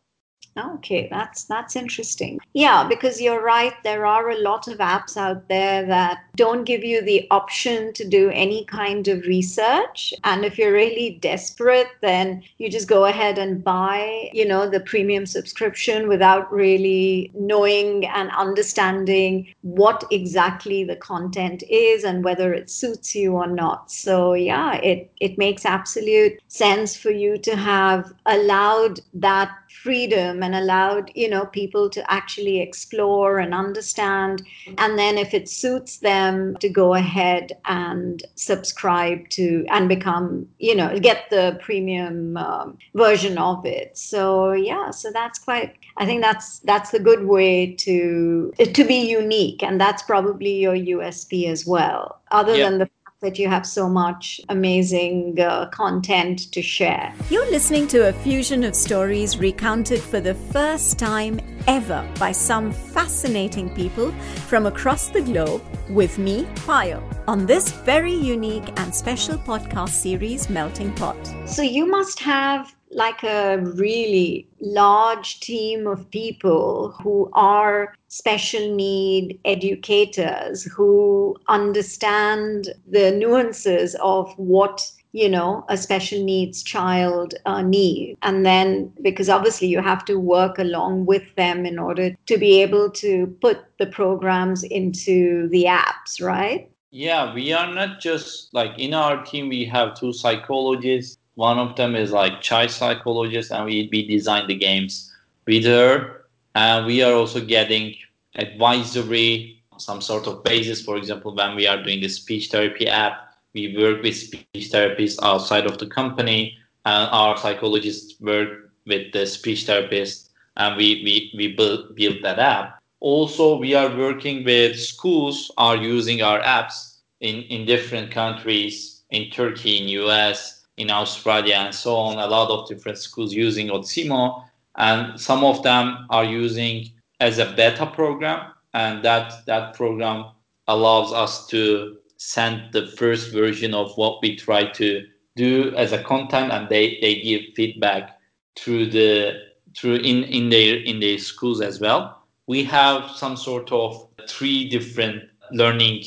Okay, 0.57 1.09
that's 1.11 1.43
that's 1.43 1.75
interesting. 1.75 2.39
Yeah, 2.53 2.87
because 2.87 3.19
you're 3.19 3.43
right. 3.43 3.73
There 3.83 4.05
are 4.05 4.29
a 4.29 4.39
lot 4.39 4.69
of 4.69 4.77
apps 4.77 5.17
out 5.17 5.49
there 5.49 5.85
that 5.85 6.19
don't 6.37 6.63
give 6.63 6.81
you 6.81 7.01
the 7.01 7.27
option 7.29 7.91
to 7.91 8.07
do 8.07 8.29
any 8.29 8.63
kind 8.63 9.05
of 9.09 9.25
research. 9.25 10.13
And 10.23 10.45
if 10.45 10.57
you're 10.57 10.71
really 10.71 11.17
desperate, 11.21 11.87
then 12.01 12.41
you 12.57 12.69
just 12.69 12.87
go 12.87 13.03
ahead 13.03 13.37
and 13.37 13.65
buy, 13.65 14.29
you 14.31 14.47
know, 14.47 14.69
the 14.69 14.79
premium 14.79 15.25
subscription 15.25 16.07
without 16.07 16.51
really 16.53 17.31
knowing 17.33 18.05
and 18.05 18.31
understanding 18.31 19.53
what 19.61 20.05
exactly 20.09 20.85
the 20.85 20.95
content 20.95 21.63
is 21.69 22.05
and 22.05 22.23
whether 22.23 22.53
it 22.53 22.69
suits 22.69 23.13
you 23.13 23.33
or 23.33 23.47
not. 23.47 23.91
So 23.91 24.33
yeah, 24.35 24.75
it 24.75 25.11
it 25.19 25.37
makes 25.37 25.65
absolute 25.65 26.41
sense 26.47 26.95
for 26.95 27.11
you 27.11 27.37
to 27.39 27.57
have 27.57 28.13
allowed 28.25 29.01
that 29.15 29.49
freedom 29.85 30.41
and 30.41 30.55
allowed 30.55 31.11
you 31.13 31.29
know 31.29 31.45
people 31.45 31.89
to 31.91 32.01
actually 32.11 32.59
explore 32.59 33.37
and 33.39 33.53
understand. 33.53 34.41
And 34.79 34.97
then 34.97 35.17
if 35.25 35.33
it 35.33 35.47
suits 35.47 35.97
them 35.99 36.57
to 36.63 36.67
go 36.67 36.95
ahead 36.95 37.45
and 37.65 38.23
subscribe 38.35 39.29
to 39.37 39.65
and 39.69 39.87
become 39.87 40.47
you 40.57 40.75
know 40.75 40.89
get 40.99 41.29
the 41.29 41.59
premium 41.61 42.35
um, 42.37 42.77
version 42.95 43.37
of 43.37 43.65
it. 43.65 43.97
So 43.97 44.53
yeah 44.53 44.89
so 44.91 45.11
that's 45.11 45.39
quite 45.39 45.75
i 45.97 46.05
think 46.05 46.21
that's 46.21 46.59
that's 46.59 46.93
a 46.93 46.99
good 46.99 47.23
way 47.25 47.73
to 47.85 48.51
to 48.77 48.83
be 48.83 48.99
unique. 49.21 49.61
And 49.63 49.79
that's 49.79 50.03
probably 50.03 50.53
your 50.65 50.77
usp 50.95 51.31
as 51.55 51.65
well. 51.65 52.21
Other 52.31 52.57
than 52.57 52.79
the 52.79 52.89
that 53.25 53.39
you 53.39 53.49
have 53.49 53.65
so 53.65 53.89
much 53.89 54.39
amazing 54.49 55.39
uh, 55.39 55.65
content 55.69 56.51
to 56.51 56.61
share. 56.61 57.11
You're 57.31 57.49
listening 57.49 57.87
to 57.87 58.09
a 58.09 58.13
fusion 58.13 58.63
of 58.63 58.75
stories 58.75 59.39
recounted 59.39 59.99
for 59.99 60.19
the 60.19 60.35
first 60.35 60.99
time 60.99 61.41
ever 61.67 62.07
by 62.19 62.31
some 62.31 62.71
fascinating 62.71 63.73
people 63.73 64.11
from 64.47 64.67
across 64.67 65.09
the 65.09 65.21
globe 65.21 65.63
with 65.89 66.19
me, 66.19 66.43
Payal, 66.67 67.01
on 67.27 67.47
this 67.47 67.71
very 67.71 68.13
unique 68.13 68.71
and 68.79 68.93
special 68.93 69.37
podcast 69.39 69.89
series, 69.89 70.47
Melting 70.47 70.93
Pot. 70.93 71.17
So 71.47 71.63
you 71.63 71.87
must 71.87 72.19
have 72.19 72.74
like 72.95 73.23
a 73.23 73.57
really 73.75 74.47
large 74.61 75.41
team 75.41 75.85
of 75.85 76.09
people 76.11 76.95
who 77.03 77.29
are 77.33 77.93
special 78.07 78.73
need 78.73 79.37
educators 79.43 80.63
who 80.63 81.35
understand 81.49 82.69
the 82.89 83.11
nuances 83.11 83.95
of 84.01 84.33
what 84.37 84.89
you 85.11 85.27
know 85.27 85.65
a 85.67 85.75
special 85.75 86.23
needs 86.23 86.63
child 86.63 87.33
uh, 87.45 87.61
needs 87.61 88.17
and 88.21 88.45
then 88.45 88.91
because 89.01 89.29
obviously 89.29 89.67
you 89.67 89.81
have 89.81 90.05
to 90.05 90.17
work 90.17 90.57
along 90.57 91.05
with 91.05 91.23
them 91.35 91.65
in 91.65 91.77
order 91.77 92.15
to 92.25 92.37
be 92.37 92.61
able 92.61 92.89
to 92.89 93.27
put 93.41 93.65
the 93.77 93.87
programs 93.87 94.63
into 94.63 95.49
the 95.49 95.65
apps 95.65 96.21
right? 96.21 96.69
Yeah 96.91 97.33
we 97.33 97.51
are 97.51 97.73
not 97.73 97.99
just 97.99 98.53
like 98.53 98.79
in 98.79 98.93
our 98.93 99.21
team 99.25 99.49
we 99.49 99.65
have 99.65 99.95
two 99.95 100.13
psychologists 100.13 101.17
One 101.35 101.59
of 101.59 101.75
them 101.75 101.95
is 101.95 102.11
like 102.11 102.41
child 102.41 102.71
psychologist, 102.71 103.51
and 103.51 103.65
we 103.65 103.89
we 103.91 104.07
design 104.07 104.47
the 104.47 104.55
games 104.55 105.13
with 105.45 105.65
her. 105.65 106.25
And 106.55 106.85
we 106.85 107.03
are 107.03 107.13
also 107.13 107.41
getting 107.41 107.95
advisory, 108.35 109.61
some 109.77 110.01
sort 110.01 110.27
of 110.27 110.43
basis. 110.43 110.81
For 110.81 110.95
example, 110.97 111.35
when 111.35 111.55
we 111.55 111.67
are 111.67 111.83
doing 111.83 111.99
the 112.01 112.07
speech 112.07 112.49
therapy 112.49 112.87
app, 112.87 113.35
we 113.53 113.75
work 113.77 114.01
with 114.01 114.15
speech 114.15 114.71
therapists 114.71 115.19
outside 115.21 115.65
of 115.65 115.77
the 115.77 115.87
company, 115.87 116.57
and 116.85 117.09
our 117.11 117.37
psychologists 117.37 118.19
work 118.21 118.71
with 118.85 119.11
the 119.11 119.25
speech 119.25 119.65
therapist, 119.65 120.31
and 120.57 120.77
we 120.77 121.03
we 121.03 121.31
we 121.35 121.53
build 121.55 121.95
build 121.95 122.23
that 122.23 122.39
app. 122.39 122.81
Also, 123.01 123.57
we 123.57 123.75
are 123.75 123.95
working 123.97 124.43
with 124.43 124.79
schools 124.79 125.51
are 125.57 125.75
using 125.75 126.21
our 126.21 126.39
apps 126.41 126.99
in 127.19 127.43
in 127.43 127.65
different 127.65 128.11
countries, 128.11 129.03
in 129.09 129.29
Turkey, 129.29 129.77
in 129.77 129.87
US, 130.03 130.64
in 130.77 130.91
Australia, 130.91 131.55
and 131.55 131.73
so 131.73 131.95
on. 131.95 132.17
A 132.17 132.27
lot 132.27 132.49
of 132.49 132.67
different 132.67 132.97
schools 132.97 133.33
using 133.33 133.67
Otsimo, 133.69 134.43
and 134.77 135.19
some 135.19 135.43
of 135.43 135.63
them 135.63 136.05
are 136.09 136.25
using 136.25 136.91
as 137.19 137.39
a 137.39 137.45
beta 137.45 137.85
program, 137.85 138.51
and 138.73 139.03
that 139.03 139.45
that 139.45 139.73
program 139.73 140.25
allows 140.67 141.13
us 141.13 141.47
to 141.47 141.97
send 142.17 142.73
the 142.73 142.87
first 142.87 143.31
version 143.31 143.73
of 143.73 143.95
what 143.97 144.21
we 144.21 144.35
try 144.35 144.65
to 144.71 145.05
do 145.35 145.73
as 145.75 145.91
a 145.91 146.03
content, 146.03 146.51
and 146.51 146.69
they 146.69 146.97
they 147.01 147.21
give 147.21 147.41
feedback 147.55 148.19
through 148.55 148.87
the 148.87 149.33
through 149.77 149.95
in 149.95 150.23
in 150.23 150.49
their 150.49 150.75
in 150.77 150.99
their 150.99 151.17
schools 151.17 151.61
as 151.61 151.79
well. 151.79 152.21
We 152.47 152.63
have 152.65 153.09
some 153.11 153.37
sort 153.37 153.71
of 153.71 154.07
three 154.27 154.69
different 154.69 155.23
learning 155.51 156.03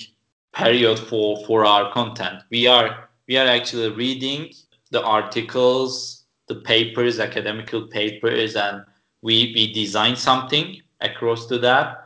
period 0.54 0.98
for 0.98 1.44
for 1.46 1.64
our 1.64 1.92
content. 1.92 2.42
We 2.50 2.66
are 2.66 3.07
we 3.28 3.36
are 3.36 3.46
actually 3.46 3.90
reading 3.90 4.52
the 4.90 5.02
articles, 5.02 6.24
the 6.48 6.56
papers, 6.56 7.20
academical 7.20 7.86
papers, 7.86 8.56
and 8.56 8.82
we 9.22 9.52
we 9.54 9.72
design 9.72 10.16
something 10.16 10.80
across 11.00 11.46
to 11.46 11.58
that. 11.58 12.04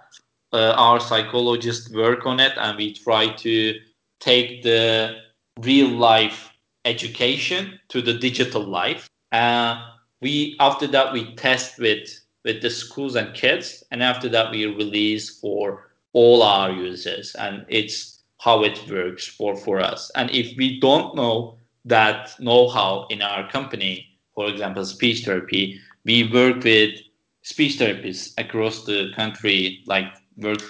Uh, 0.52 0.74
our 0.76 1.00
psychologists 1.00 1.90
work 1.92 2.26
on 2.26 2.40
it, 2.40 2.52
and 2.56 2.76
we 2.76 2.92
try 2.92 3.28
to 3.28 3.78
take 4.20 4.62
the 4.62 5.16
real 5.60 5.88
life 5.88 6.52
education 6.84 7.78
to 7.88 8.02
the 8.02 8.14
digital 8.14 8.64
life. 8.64 9.08
Uh, 9.30 9.80
we 10.20 10.56
after 10.58 10.86
that 10.88 11.12
we 11.12 11.34
test 11.36 11.78
with 11.78 12.08
with 12.44 12.60
the 12.60 12.70
schools 12.70 13.14
and 13.14 13.32
kids, 13.34 13.84
and 13.92 14.02
after 14.02 14.28
that 14.28 14.50
we 14.50 14.66
release 14.66 15.38
for 15.38 15.92
all 16.12 16.42
our 16.42 16.72
users, 16.72 17.34
and 17.36 17.64
it's 17.68 18.21
how 18.42 18.64
it 18.64 18.76
works 18.90 19.24
for 19.24 19.56
for 19.56 19.78
us. 19.78 20.10
And 20.16 20.28
if 20.30 20.56
we 20.56 20.80
don't 20.80 21.14
know 21.14 21.56
that 21.84 22.34
know-how 22.40 23.06
in 23.08 23.22
our 23.22 23.48
company, 23.48 24.08
for 24.34 24.48
example, 24.48 24.84
speech 24.84 25.24
therapy, 25.24 25.78
we 26.04 26.28
work 26.32 26.64
with 26.64 26.98
speech 27.42 27.78
therapists 27.78 28.34
across 28.38 28.84
the 28.84 29.12
country, 29.14 29.82
like 29.86 30.06
work 30.36 30.60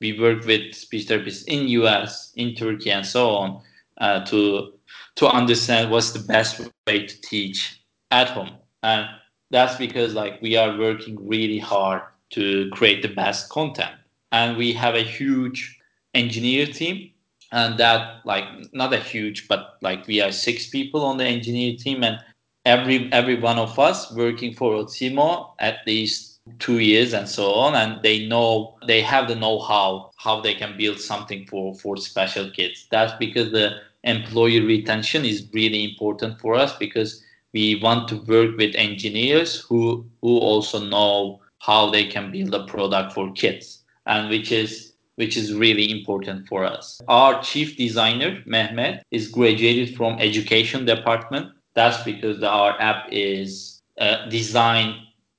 we 0.00 0.18
work 0.18 0.44
with 0.46 0.74
speech 0.74 1.06
therapists 1.06 1.44
in 1.46 1.68
US, 1.82 2.32
in 2.34 2.56
Turkey, 2.56 2.90
and 2.90 3.06
so 3.06 3.30
on, 3.30 3.62
uh, 3.98 4.24
to 4.26 4.72
to 5.14 5.28
understand 5.28 5.92
what's 5.92 6.10
the 6.10 6.26
best 6.34 6.60
way 6.88 7.06
to 7.06 7.20
teach 7.20 7.84
at 8.10 8.30
home. 8.30 8.56
And 8.82 9.06
that's 9.50 9.76
because 9.76 10.14
like 10.14 10.42
we 10.42 10.56
are 10.56 10.76
working 10.76 11.16
really 11.28 11.60
hard 11.60 12.02
to 12.30 12.68
create 12.70 13.02
the 13.02 13.14
best 13.14 13.48
content. 13.48 13.94
And 14.32 14.56
we 14.56 14.72
have 14.72 14.96
a 14.96 15.02
huge 15.02 15.78
engineer 16.14 16.66
team 16.66 17.10
and 17.52 17.78
that 17.78 18.24
like 18.24 18.44
not 18.72 18.92
a 18.92 18.98
huge 18.98 19.48
but 19.48 19.76
like 19.82 20.06
we 20.06 20.20
are 20.20 20.32
six 20.32 20.68
people 20.68 21.04
on 21.04 21.16
the 21.16 21.24
engineer 21.24 21.76
team 21.76 22.02
and 22.02 22.18
every 22.64 23.12
every 23.12 23.38
one 23.38 23.58
of 23.58 23.78
us 23.78 24.12
working 24.12 24.54
for 24.54 24.72
Otsimo 24.74 25.54
at 25.58 25.78
least 25.86 26.32
two 26.58 26.80
years 26.80 27.12
and 27.12 27.28
so 27.28 27.52
on 27.52 27.74
and 27.74 28.02
they 28.02 28.26
know 28.26 28.76
they 28.86 29.00
have 29.00 29.28
the 29.28 29.34
know-how 29.34 30.10
how 30.16 30.40
they 30.40 30.54
can 30.54 30.76
build 30.76 30.98
something 30.98 31.46
for 31.46 31.74
for 31.74 31.96
special 31.96 32.50
kids. 32.50 32.88
That's 32.90 33.12
because 33.18 33.52
the 33.52 33.80
employee 34.04 34.60
retention 34.60 35.24
is 35.24 35.48
really 35.52 35.84
important 35.84 36.40
for 36.40 36.54
us 36.54 36.76
because 36.76 37.22
we 37.52 37.80
want 37.82 38.08
to 38.08 38.16
work 38.22 38.56
with 38.56 38.74
engineers 38.74 39.60
who 39.60 40.04
who 40.20 40.38
also 40.38 40.84
know 40.84 41.40
how 41.60 41.90
they 41.90 42.04
can 42.04 42.32
build 42.32 42.54
a 42.54 42.66
product 42.66 43.12
for 43.12 43.30
kids 43.32 43.84
and 44.06 44.28
which 44.28 44.50
is 44.50 44.91
which 45.22 45.36
is 45.36 45.54
really 45.54 45.88
important 45.98 46.48
for 46.48 46.64
us. 46.64 47.00
Our 47.06 47.40
chief 47.42 47.76
designer 47.76 48.42
mehmet 48.44 49.02
is 49.12 49.28
graduated 49.28 49.96
from 49.96 50.18
education 50.18 50.84
department. 50.84 51.46
That's 51.74 52.02
because 52.02 52.42
our 52.42 52.72
app 52.80 53.06
is 53.12 53.82
uh, 54.00 54.26
designed 54.28 54.96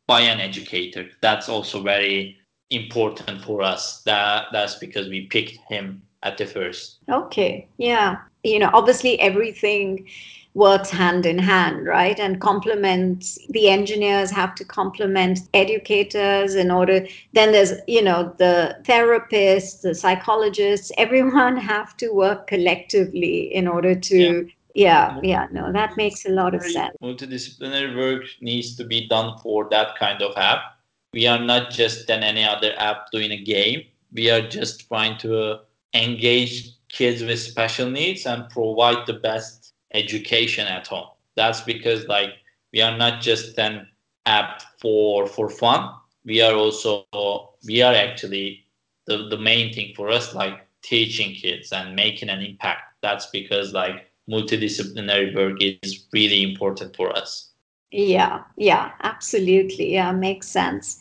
by 0.08 0.22
an 0.22 0.40
educator. 0.40 1.04
That's 1.22 1.50
also 1.50 1.84
very 1.84 2.38
important 2.70 3.44
for 3.44 3.62
us. 3.62 4.02
That 4.04 4.46
that's 4.54 4.76
because 4.86 5.10
we 5.10 5.20
picked 5.36 5.58
him 5.74 6.02
at 6.28 6.38
the 6.38 6.46
first. 6.46 7.00
Okay 7.22 7.68
yeah 7.78 8.12
you 8.44 8.60
know 8.60 8.70
obviously 8.74 9.20
everything 9.20 10.08
works 10.56 10.90
hand 10.90 11.26
in 11.26 11.40
hand, 11.40 11.86
right? 11.86 12.20
And 12.20 12.40
complements 12.40 13.40
the 13.50 13.70
engineers 13.70 14.30
have 14.32 14.54
to 14.56 14.66
complement 14.66 15.40
educators 15.54 16.56
in 16.56 16.70
order. 16.70 17.08
Then 17.34 17.52
there's, 17.52 17.74
you 17.88 18.02
know, 18.02 18.34
the 18.38 18.78
therapists, 18.84 19.82
the 19.82 19.96
psychologists, 19.96 20.92
everyone 20.98 21.58
have 21.74 21.98
to 21.98 22.12
work 22.12 22.48
collectively 22.48 23.54
in 23.54 23.68
order 23.68 23.96
to. 23.96 24.18
Yeah. 24.18 24.52
Yeah, 24.76 25.20
yeah, 25.22 25.46
no, 25.52 25.72
that 25.72 25.96
makes 25.98 26.26
a 26.26 26.30
lot 26.30 26.56
of 26.56 26.64
sense. 26.64 26.98
Multidisciplinary 27.00 27.96
work 27.96 28.24
needs 28.42 28.76
to 28.78 28.84
be 28.84 29.08
done 29.08 29.38
for 29.38 29.70
that 29.70 29.96
kind 30.00 30.20
of 30.24 30.36
app. 30.36 30.62
We 31.14 31.28
are 31.28 31.38
not 31.38 31.70
just 31.70 32.08
than 32.08 32.24
any 32.24 32.44
other 32.44 32.74
app 32.80 33.12
doing 33.12 33.30
a 33.30 33.38
game. 33.38 33.84
We 34.14 34.32
are 34.32 34.42
just 34.42 34.88
trying 34.88 35.20
to 35.20 35.40
uh, 35.40 35.60
engage 35.94 36.72
kids 36.94 37.24
with 37.24 37.40
special 37.40 37.90
needs 37.90 38.26
and 38.26 38.50
provide 38.50 39.06
the 39.08 39.14
best 39.14 39.74
education 39.94 40.68
at 40.68 40.88
home. 40.88 41.10
That's 41.36 41.62
because 41.62 42.08
like 42.08 42.30
we 42.72 42.82
are 42.82 42.98
not 42.98 43.22
just 43.22 43.60
an 43.60 43.88
app 44.26 44.62
for 44.80 45.28
for 45.28 45.50
fun. 45.50 45.94
We 46.24 46.42
are 46.42 46.54
also 46.54 47.06
we 47.68 47.82
are 47.82 47.94
actually 47.94 48.66
the, 49.06 49.28
the 49.30 49.38
main 49.38 49.74
thing 49.74 49.94
for 49.96 50.10
us 50.10 50.34
like 50.34 50.66
teaching 50.84 51.34
kids 51.34 51.74
and 51.74 51.96
making 51.96 52.30
an 52.30 52.42
impact. 52.42 52.84
That's 53.02 53.26
because 53.28 53.74
like 53.74 54.10
multidisciplinary 54.30 55.36
work 55.36 55.58
is 55.60 56.06
really 56.14 56.44
important 56.44 56.96
for 56.96 57.12
us. 57.18 57.50
Yeah, 57.92 58.44
yeah, 58.58 58.92
absolutely. 59.02 59.94
Yeah, 59.94 60.12
makes 60.12 60.48
sense. 60.48 60.98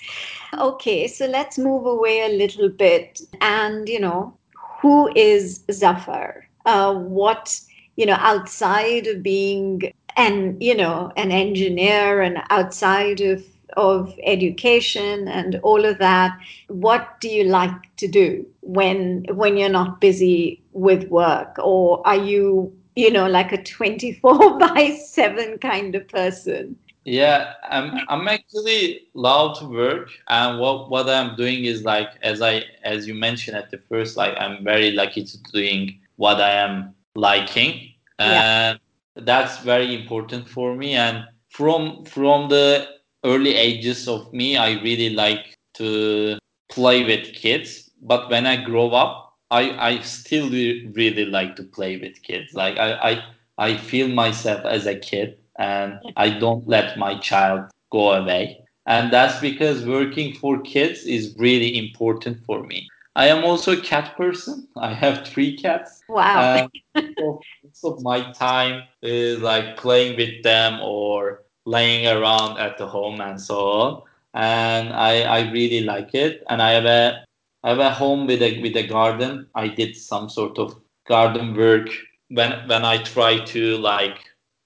Okay, 0.59 1.07
so 1.07 1.27
let's 1.27 1.59
move 1.59 1.87
away 1.87 2.21
a 2.27 2.37
little 2.37 2.69
bit. 2.69 3.21
And, 3.41 3.89
you 3.89 3.99
know, 3.99 4.37
who 4.83 5.11
is 5.17 5.65
Zafar? 5.71 6.47
Uh, 6.67 6.95
what 6.95 7.61
you 7.97 8.07
know 8.07 8.19
outside 8.19 9.07
of 9.07 9.23
being 9.23 9.93
an 10.17 10.57
you 10.61 10.75
know 10.77 11.13
an 11.17 11.31
engineer 11.31 12.21
and 12.21 12.39
outside 12.51 13.21
of 13.21 13.45
of 13.77 14.15
education 14.25 15.29
and 15.29 15.59
all 15.63 15.85
of 15.85 15.99
that 15.99 16.37
what 16.69 17.21
do 17.21 17.29
you 17.29 17.45
like 17.45 17.97
to 17.97 18.07
do 18.07 18.47
when 18.61 19.25
when 19.31 19.57
you're 19.57 19.69
not 19.81 20.01
busy 20.01 20.63
with 20.73 21.09
work 21.09 21.57
or 21.59 22.07
are 22.07 22.17
you 22.17 22.73
you 22.97 23.11
know 23.11 23.27
like 23.29 23.53
a 23.53 23.63
24 23.63 24.59
by 24.59 24.99
7 25.05 25.59
kind 25.59 25.95
of 25.95 26.07
person 26.09 26.77
yeah 27.05 27.55
i'm 27.69 28.01
i'm 28.09 28.29
actually 28.29 29.09
love 29.15 29.59
to 29.59 29.67
work 29.67 30.09
and 30.29 30.61
what 30.61 30.89
what 30.89 31.09
i'm 31.09 31.35
doing 31.37 31.65
is 31.65 31.85
like 31.85 32.11
as 32.23 32.41
i 32.41 32.63
as 32.85 33.09
you 33.09 33.15
mentioned 33.15 33.57
at 33.57 33.71
the 33.71 33.79
first 33.89 34.17
like 34.17 34.35
i'm 34.39 34.63
very 34.63 34.93
lucky 34.93 35.25
to 35.25 35.37
doing 35.53 35.99
what 36.17 36.41
i 36.41 36.51
am 36.51 36.95
liking. 37.15 37.93
And 38.19 38.79
yeah. 39.17 39.23
that's 39.25 39.59
very 39.59 39.95
important 39.95 40.49
for 40.49 40.75
me 40.75 40.95
and 40.95 41.25
from 41.51 42.05
from 42.05 42.49
the 42.49 42.89
early 43.25 43.55
ages 43.55 44.09
of 44.09 44.33
me 44.33 44.57
i 44.57 44.81
really 44.83 45.11
like 45.11 45.55
to 45.75 46.39
play 46.71 47.05
with 47.05 47.35
kids. 47.35 47.91
But 48.03 48.31
when 48.31 48.47
i 48.47 48.57
grow 48.57 48.91
up 48.91 49.35
i 49.51 49.63
i 49.91 50.01
still 50.01 50.49
really 50.51 51.27
like 51.27 51.57
to 51.57 51.63
play 51.63 51.97
with 51.97 52.23
kids. 52.23 52.55
Like 52.55 52.79
i 52.79 52.93
i, 53.11 53.25
I 53.59 53.77
feel 53.77 54.09
myself 54.09 54.65
as 54.65 54.87
a 54.87 54.99
kid 54.99 55.39
and 55.59 55.99
i 56.17 56.29
don't 56.29 56.67
let 56.67 56.99
my 56.99 57.19
child 57.19 57.63
go 57.91 58.13
away 58.13 58.59
and 58.87 59.13
that's 59.13 59.41
because 59.41 59.85
working 59.85 60.35
for 60.35 60.61
kids 60.61 61.05
is 61.05 61.35
really 61.39 61.79
important 61.79 62.39
for 62.45 62.63
me 62.65 62.89
I 63.15 63.27
am 63.27 63.45
also 63.45 63.73
a 63.73 63.81
cat 63.81 64.17
person. 64.17 64.69
I 64.77 64.95
have 64.95 65.27
three 65.27 65.57
cats. 65.57 66.03
Wow. 66.09 66.69
most 66.97 67.85
of 67.85 68.03
my 68.03 68.33
time 68.33 68.85
is 69.03 69.41
like 69.41 69.77
playing 69.77 70.17
with 70.17 70.43
them 70.43 70.81
or 70.81 71.43
laying 71.67 72.07
around 72.07 72.59
at 72.59 72.79
the 72.79 72.87
home 72.87 73.21
and 73.21 73.41
so 73.41 73.59
on. 73.69 74.03
And 74.35 74.95
I, 74.95 75.23
I 75.23 75.51
really 75.51 75.83
like 75.83 76.15
it. 76.15 76.43
And 76.49 76.63
I 76.63 76.71
have 76.73 76.87
a 76.87 77.25
I 77.65 77.69
have 77.69 77.79
a 77.79 77.91
home 77.91 78.27
with 78.27 78.43
a 78.43 78.61
with 78.63 78.77
a 78.77 78.87
garden. 78.87 79.47
I 79.55 79.69
did 79.69 79.95
some 79.95 80.29
sort 80.29 80.59
of 80.59 80.75
garden 81.07 81.55
work 81.55 81.91
when 82.29 82.67
when 82.67 82.85
I 82.85 83.03
try 83.03 83.45
to 83.45 83.77
like 83.77 84.19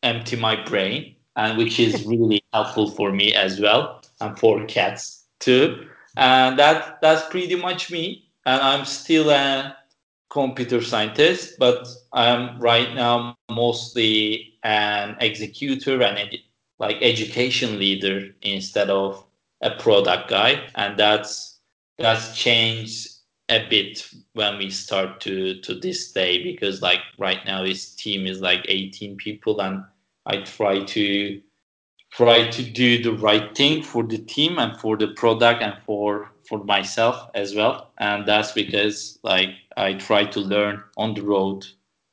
empty 0.06 0.36
my 0.36 0.56
brain, 0.64 1.16
and 1.34 1.58
which 1.58 1.78
is 1.80 2.04
really 2.06 2.42
helpful 2.52 2.90
for 2.90 3.12
me 3.12 3.34
as 3.34 3.60
well, 3.60 4.02
and 4.20 4.38
for 4.38 4.64
cats 4.66 5.24
too. 5.40 5.86
And 6.16 6.58
that 6.58 7.00
that's 7.02 7.28
pretty 7.28 7.56
much 7.56 7.90
me. 7.90 8.30
And 8.46 8.62
I'm 8.62 8.84
still 8.84 9.30
a 9.30 9.76
computer 10.30 10.80
scientist, 10.82 11.58
but 11.58 11.86
I'm 12.12 12.58
right 12.60 12.94
now 12.94 13.36
mostly 13.50 14.54
an 14.62 15.16
executor 15.20 16.02
and 16.02 16.38
like 16.78 16.96
education 17.00 17.78
leader 17.78 18.28
instead 18.42 18.90
of 18.90 19.24
a 19.62 19.70
product 19.70 20.28
guy, 20.30 20.68
and 20.74 20.98
that's 20.98 21.58
that's 21.98 22.36
changed 22.36 23.08
a 23.48 23.66
bit 23.68 24.08
when 24.34 24.58
we 24.58 24.70
start 24.70 25.20
to 25.20 25.60
to 25.60 25.74
this 25.74 26.12
day 26.12 26.42
because 26.42 26.82
like 26.82 27.00
right 27.18 27.44
now 27.46 27.62
this 27.62 27.94
team 27.94 28.26
is 28.26 28.40
like 28.40 28.64
18 28.68 29.16
people 29.16 29.60
and 29.60 29.84
I 30.26 30.42
try 30.42 30.84
to 30.84 31.40
try 32.12 32.48
to 32.48 32.62
do 32.62 33.02
the 33.02 33.12
right 33.12 33.54
thing 33.56 33.82
for 33.82 34.02
the 34.02 34.18
team 34.18 34.58
and 34.58 34.76
for 34.78 34.96
the 34.96 35.08
product 35.08 35.62
and 35.62 35.76
for 35.84 36.30
for 36.48 36.62
myself 36.64 37.30
as 37.34 37.54
well. 37.54 37.92
And 37.98 38.26
that's 38.26 38.52
because 38.52 39.18
like 39.22 39.50
I 39.76 39.94
try 39.94 40.24
to 40.26 40.40
learn 40.40 40.82
on 40.96 41.14
the 41.14 41.22
road 41.22 41.66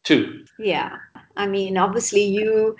too. 0.03 0.45
Yeah 0.59 0.97
I 1.37 1.47
mean 1.47 1.77
obviously 1.77 2.23
you 2.23 2.75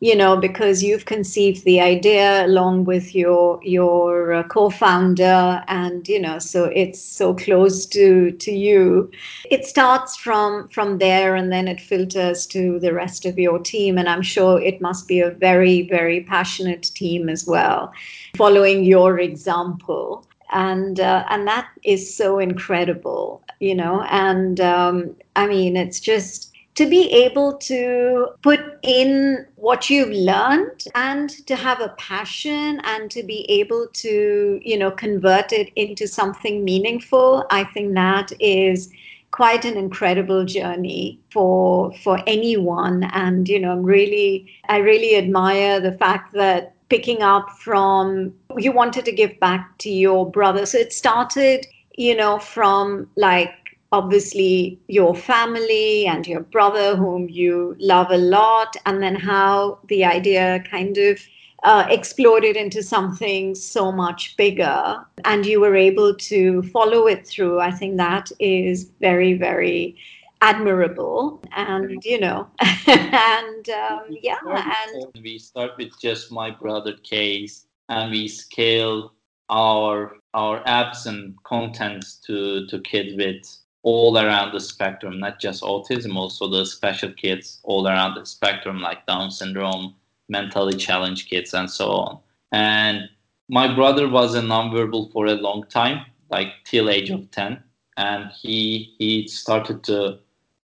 you 0.00 0.14
know 0.14 0.36
because 0.36 0.82
you've 0.82 1.04
conceived 1.06 1.64
the 1.64 1.80
idea 1.80 2.46
along 2.46 2.84
with 2.84 3.14
your 3.14 3.60
your 3.62 4.32
uh, 4.32 4.42
co-founder 4.44 5.62
and 5.66 6.06
you 6.08 6.20
know 6.20 6.38
so 6.38 6.64
it's 6.66 7.00
so 7.00 7.34
close 7.34 7.86
to 7.86 8.30
to 8.32 8.52
you. 8.52 9.10
It 9.50 9.64
starts 9.64 10.16
from 10.16 10.68
from 10.68 10.98
there 10.98 11.34
and 11.34 11.50
then 11.52 11.68
it 11.68 11.80
filters 11.80 12.46
to 12.48 12.78
the 12.80 12.92
rest 12.92 13.24
of 13.26 13.38
your 13.38 13.58
team 13.58 13.98
and 13.98 14.08
i'm 14.08 14.22
sure 14.22 14.60
it 14.60 14.80
must 14.80 15.08
be 15.08 15.20
a 15.20 15.30
very 15.30 15.82
very 15.88 16.20
passionate 16.22 16.82
team 16.94 17.28
as 17.28 17.46
well 17.46 17.92
following 18.36 18.84
your 18.84 19.18
example. 19.18 20.24
And 20.50 20.98
uh, 20.98 21.24
and 21.28 21.46
that 21.46 21.68
is 21.84 22.16
so 22.16 22.38
incredible 22.38 23.42
you 23.60 23.74
know 23.74 24.02
and 24.02 24.60
um, 24.60 25.14
i 25.36 25.46
mean 25.46 25.76
it's 25.76 26.00
just 26.00 26.47
to 26.78 26.86
be 26.86 27.10
able 27.12 27.54
to 27.54 28.28
put 28.40 28.60
in 28.82 29.44
what 29.56 29.90
you've 29.90 30.10
learned 30.10 30.84
and 30.94 31.30
to 31.48 31.56
have 31.56 31.80
a 31.80 31.88
passion 31.98 32.80
and 32.84 33.10
to 33.10 33.24
be 33.24 33.40
able 33.50 33.88
to 33.92 34.60
you 34.62 34.78
know 34.78 34.92
convert 34.92 35.52
it 35.52 35.72
into 35.74 36.06
something 36.06 36.64
meaningful 36.64 37.44
i 37.50 37.64
think 37.64 37.94
that 37.94 38.30
is 38.38 38.90
quite 39.30 39.64
an 39.64 39.76
incredible 39.76 40.44
journey 40.44 41.20
for 41.30 41.92
for 42.04 42.18
anyone. 42.26 43.04
And 43.12 43.48
you 43.48 43.58
know 43.60 43.72
i'm 43.72 43.82
really 43.82 44.46
i 44.68 44.78
really 44.78 45.16
admire 45.16 45.80
the 45.80 45.92
fact 45.92 46.32
that 46.34 46.74
picking 46.88 47.22
up 47.22 47.50
from 47.50 48.32
you 48.56 48.72
wanted 48.72 49.04
to 49.04 49.12
give 49.12 49.38
back 49.40 49.76
to 49.78 49.90
your 49.90 50.30
brother. 50.30 50.64
So 50.64 50.78
it 50.78 50.92
started 50.92 51.66
you 51.96 52.16
know 52.16 52.38
from 52.38 53.10
like 53.16 53.50
obviously 53.92 54.78
your 54.88 55.14
family 55.14 56.06
and 56.06 56.26
your 56.26 56.40
brother, 56.40 56.96
whom 56.96 57.28
you 57.28 57.76
love 57.78 58.10
a 58.10 58.18
lot, 58.18 58.76
and 58.86 59.02
then 59.02 59.14
how 59.14 59.78
the 59.88 60.04
idea 60.04 60.62
kind 60.70 60.98
of 60.98 61.20
uh, 61.64 61.86
exploded 61.88 62.56
into 62.56 62.82
something 62.82 63.54
so 63.54 63.90
much 63.90 64.36
bigger, 64.36 65.04
and 65.24 65.44
you 65.46 65.60
were 65.60 65.74
able 65.74 66.14
to 66.14 66.62
follow 66.64 67.06
it 67.06 67.26
through. 67.26 67.60
I 67.60 67.70
think 67.70 67.96
that 67.96 68.30
is 68.38 68.90
very, 69.00 69.34
very 69.34 69.96
admirable. 70.40 71.42
And 71.56 72.04
you 72.04 72.20
know 72.20 72.48
and 72.86 73.68
um, 73.70 74.00
yeah 74.22 74.38
and 74.44 75.22
we 75.22 75.38
start 75.38 75.72
with 75.78 75.98
just 76.00 76.30
my 76.30 76.50
brother 76.50 76.94
case 77.02 77.66
and 77.88 78.10
we 78.10 78.28
scale 78.28 79.12
our 79.50 80.16
our 80.34 80.62
apps 80.64 81.06
and 81.06 81.34
contents 81.44 82.16
to 82.26 82.66
to 82.66 82.80
kids 82.80 83.16
with 83.16 83.44
all 83.82 84.18
around 84.18 84.52
the 84.52 84.60
spectrum, 84.60 85.20
not 85.20 85.40
just 85.40 85.62
autism, 85.62 86.16
also 86.16 86.48
the 86.48 86.64
special 86.66 87.12
kids 87.12 87.60
all 87.64 87.86
around 87.86 88.14
the 88.14 88.26
spectrum, 88.26 88.80
like 88.80 89.06
Down 89.06 89.30
syndrome, 89.30 89.94
mentally 90.28 90.76
challenged 90.76 91.28
kids, 91.30 91.54
and 91.54 91.70
so 91.70 91.90
on. 91.90 92.18
And 92.52 93.08
my 93.48 93.72
brother 93.74 94.08
was 94.08 94.34
a 94.34 94.40
nonverbal 94.42 95.12
for 95.12 95.26
a 95.26 95.34
long 95.34 95.64
time, 95.68 96.04
like 96.30 96.48
till 96.64 96.90
age 96.90 97.10
of 97.10 97.30
ten, 97.30 97.62
and 97.96 98.30
he 98.42 98.94
he 98.98 99.26
started 99.28 99.84
to 99.84 100.18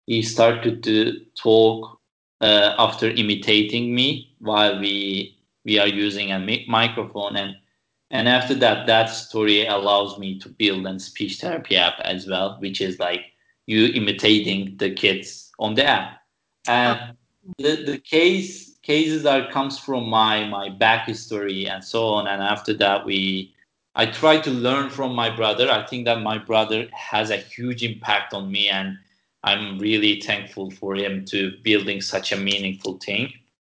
he 0.07 0.23
started 0.23 0.83
to 0.85 1.21
talk 1.35 1.99
uh, 2.41 2.75
after 2.79 3.11
imitating 3.11 3.95
me 3.95 4.35
while 4.41 4.79
we 4.81 5.37
we 5.65 5.79
are 5.79 5.89
using 5.89 6.33
a 6.33 6.39
mi- 6.39 6.65
microphone 6.69 7.37
and 7.37 7.57
and 8.11 8.29
after 8.29 8.55
that 8.55 8.87
that 8.87 9.07
story 9.07 9.67
allows 9.67 10.19
me 10.19 10.39
to 10.39 10.49
build 10.49 10.87
a 10.87 10.99
speech 11.01 11.41
therapy 11.41 11.77
app 11.77 11.99
as 12.01 12.27
well 12.27 12.57
which 12.61 12.81
is 12.81 12.99
like 12.99 13.33
you 13.67 13.87
imitating 13.87 14.77
the 14.79 14.91
kids 14.91 15.51
on 15.59 15.75
the 15.75 15.85
app. 15.85 16.21
And 16.69 17.17
the, 17.59 17.83
the 17.85 17.99
case 17.99 18.79
cases 18.83 19.27
are 19.27 19.51
comes 19.51 19.79
from 19.79 20.09
my 20.09 20.45
my 20.49 20.69
back 20.69 21.07
history 21.07 21.67
and 21.67 21.85
so 21.85 22.07
on. 22.07 22.27
And 22.27 22.43
after 22.43 22.73
that 22.75 23.05
we 23.05 23.53
i 23.95 24.07
try 24.07 24.39
to 24.41 24.51
learn 24.51 24.91
from 24.91 25.15
my 25.15 25.35
brother. 25.35 25.71
I 25.71 25.85
think 25.87 26.05
that 26.07 26.23
my 26.23 26.39
brother 26.39 26.89
has 26.93 27.31
a 27.31 27.37
huge 27.37 27.83
impact 27.83 28.33
on 28.35 28.51
me 28.51 28.69
and 28.69 28.99
i'm 29.45 29.79
really 29.79 30.21
thankful 30.21 30.71
for 30.71 30.95
him 30.95 31.25
to 31.27 31.53
building 31.63 32.01
such 32.01 32.33
a 32.33 32.37
meaningful 32.37 32.99
thing. 32.99 33.33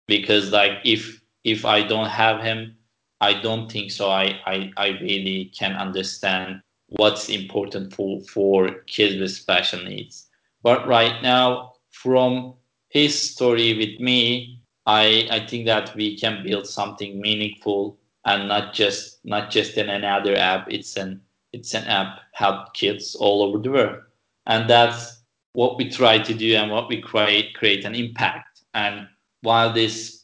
Because 0.07 0.51
like 0.51 0.79
if 0.85 1.21
if 1.43 1.65
i 1.65 1.81
don't 1.81 2.09
have 2.09 2.41
him 2.41 2.76
I 3.21 3.41
don't 3.41 3.71
think 3.71 3.91
so. 3.91 4.09
I, 4.09 4.39
I, 4.45 4.71
I 4.77 4.87
really 5.01 5.51
can 5.57 5.73
understand 5.73 6.61
what's 6.87 7.29
important 7.29 7.93
for, 7.93 8.21
for 8.21 8.69
kids 8.87 9.19
with 9.19 9.31
special 9.31 9.83
needs. 9.83 10.27
But 10.61 10.87
right 10.87 11.21
now, 11.21 11.73
from 11.91 12.53
his 12.89 13.19
story 13.19 13.77
with 13.77 13.99
me, 13.99 14.61
I, 14.85 15.27
I 15.29 15.45
think 15.45 15.65
that 15.65 15.95
we 15.95 16.17
can 16.17 16.43
build 16.43 16.67
something 16.67 17.19
meaningful 17.19 17.97
and 18.25 18.47
not 18.47 18.73
just 18.73 19.19
not 19.25 19.49
just 19.49 19.77
in 19.77 19.89
another 19.89 20.35
app. 20.35 20.71
It's 20.71 20.95
an 20.97 21.21
it's 21.53 21.73
an 21.73 21.85
app 21.85 22.19
help 22.33 22.73
kids 22.73 23.15
all 23.15 23.41
over 23.43 23.57
the 23.57 23.71
world, 23.71 24.01
and 24.45 24.69
that's 24.69 25.21
what 25.53 25.77
we 25.77 25.89
try 25.89 26.19
to 26.19 26.33
do 26.33 26.55
and 26.55 26.71
what 26.71 26.89
we 26.89 27.01
create 27.01 27.55
create 27.55 27.85
an 27.85 27.95
impact. 27.95 28.63
And 28.73 29.07
while 29.41 29.73
this 29.73 30.16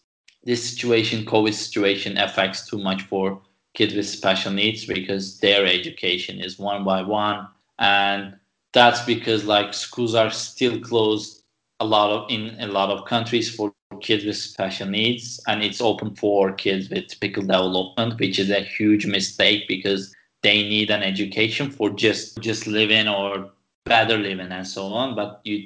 this 0.44 0.70
situation, 0.70 1.26
COVID 1.26 1.54
situation, 1.54 2.18
affects 2.18 2.68
too 2.68 2.78
much 2.78 3.04
for 3.04 3.42
kids 3.74 3.94
with 3.94 4.08
special 4.08 4.52
needs 4.52 4.86
because 4.86 5.40
their 5.40 5.66
education 5.66 6.40
is 6.40 6.60
one 6.60 6.84
by 6.84 7.02
one, 7.02 7.48
and 7.80 8.36
that's 8.74 9.02
because 9.02 9.46
like 9.46 9.74
schools 9.74 10.16
are 10.16 10.30
still 10.32 10.80
closed 10.80 11.44
a 11.80 11.86
lot 11.86 12.12
of 12.12 12.30
in 12.30 12.56
a 12.60 12.68
lot 12.68 12.90
of 12.90 13.06
countries 13.06 13.54
for 13.54 13.74
kids 14.02 14.26
with 14.26 14.36
special 14.36 14.88
needs, 14.88 15.40
and 15.48 15.64
it's 15.64 15.82
open 15.82 16.16
for 16.16 16.52
kids 16.52 16.90
with 16.90 17.08
typical 17.08 17.44
development, 17.44 18.20
which 18.20 18.40
is 18.40 18.50
a 18.50 18.62
huge 18.62 19.06
mistake 19.06 19.68
because 19.68 20.14
they 20.42 20.64
need 20.64 20.92
an 20.92 21.04
education 21.04 21.72
for 21.72 21.90
just 21.90 22.40
just 22.42 22.68
living 22.68 23.08
or 23.08 23.50
better 23.86 24.18
living 24.18 24.52
and 24.52 24.68
so 24.68 24.86
on. 24.88 25.16
But 25.16 25.42
you 25.44 25.66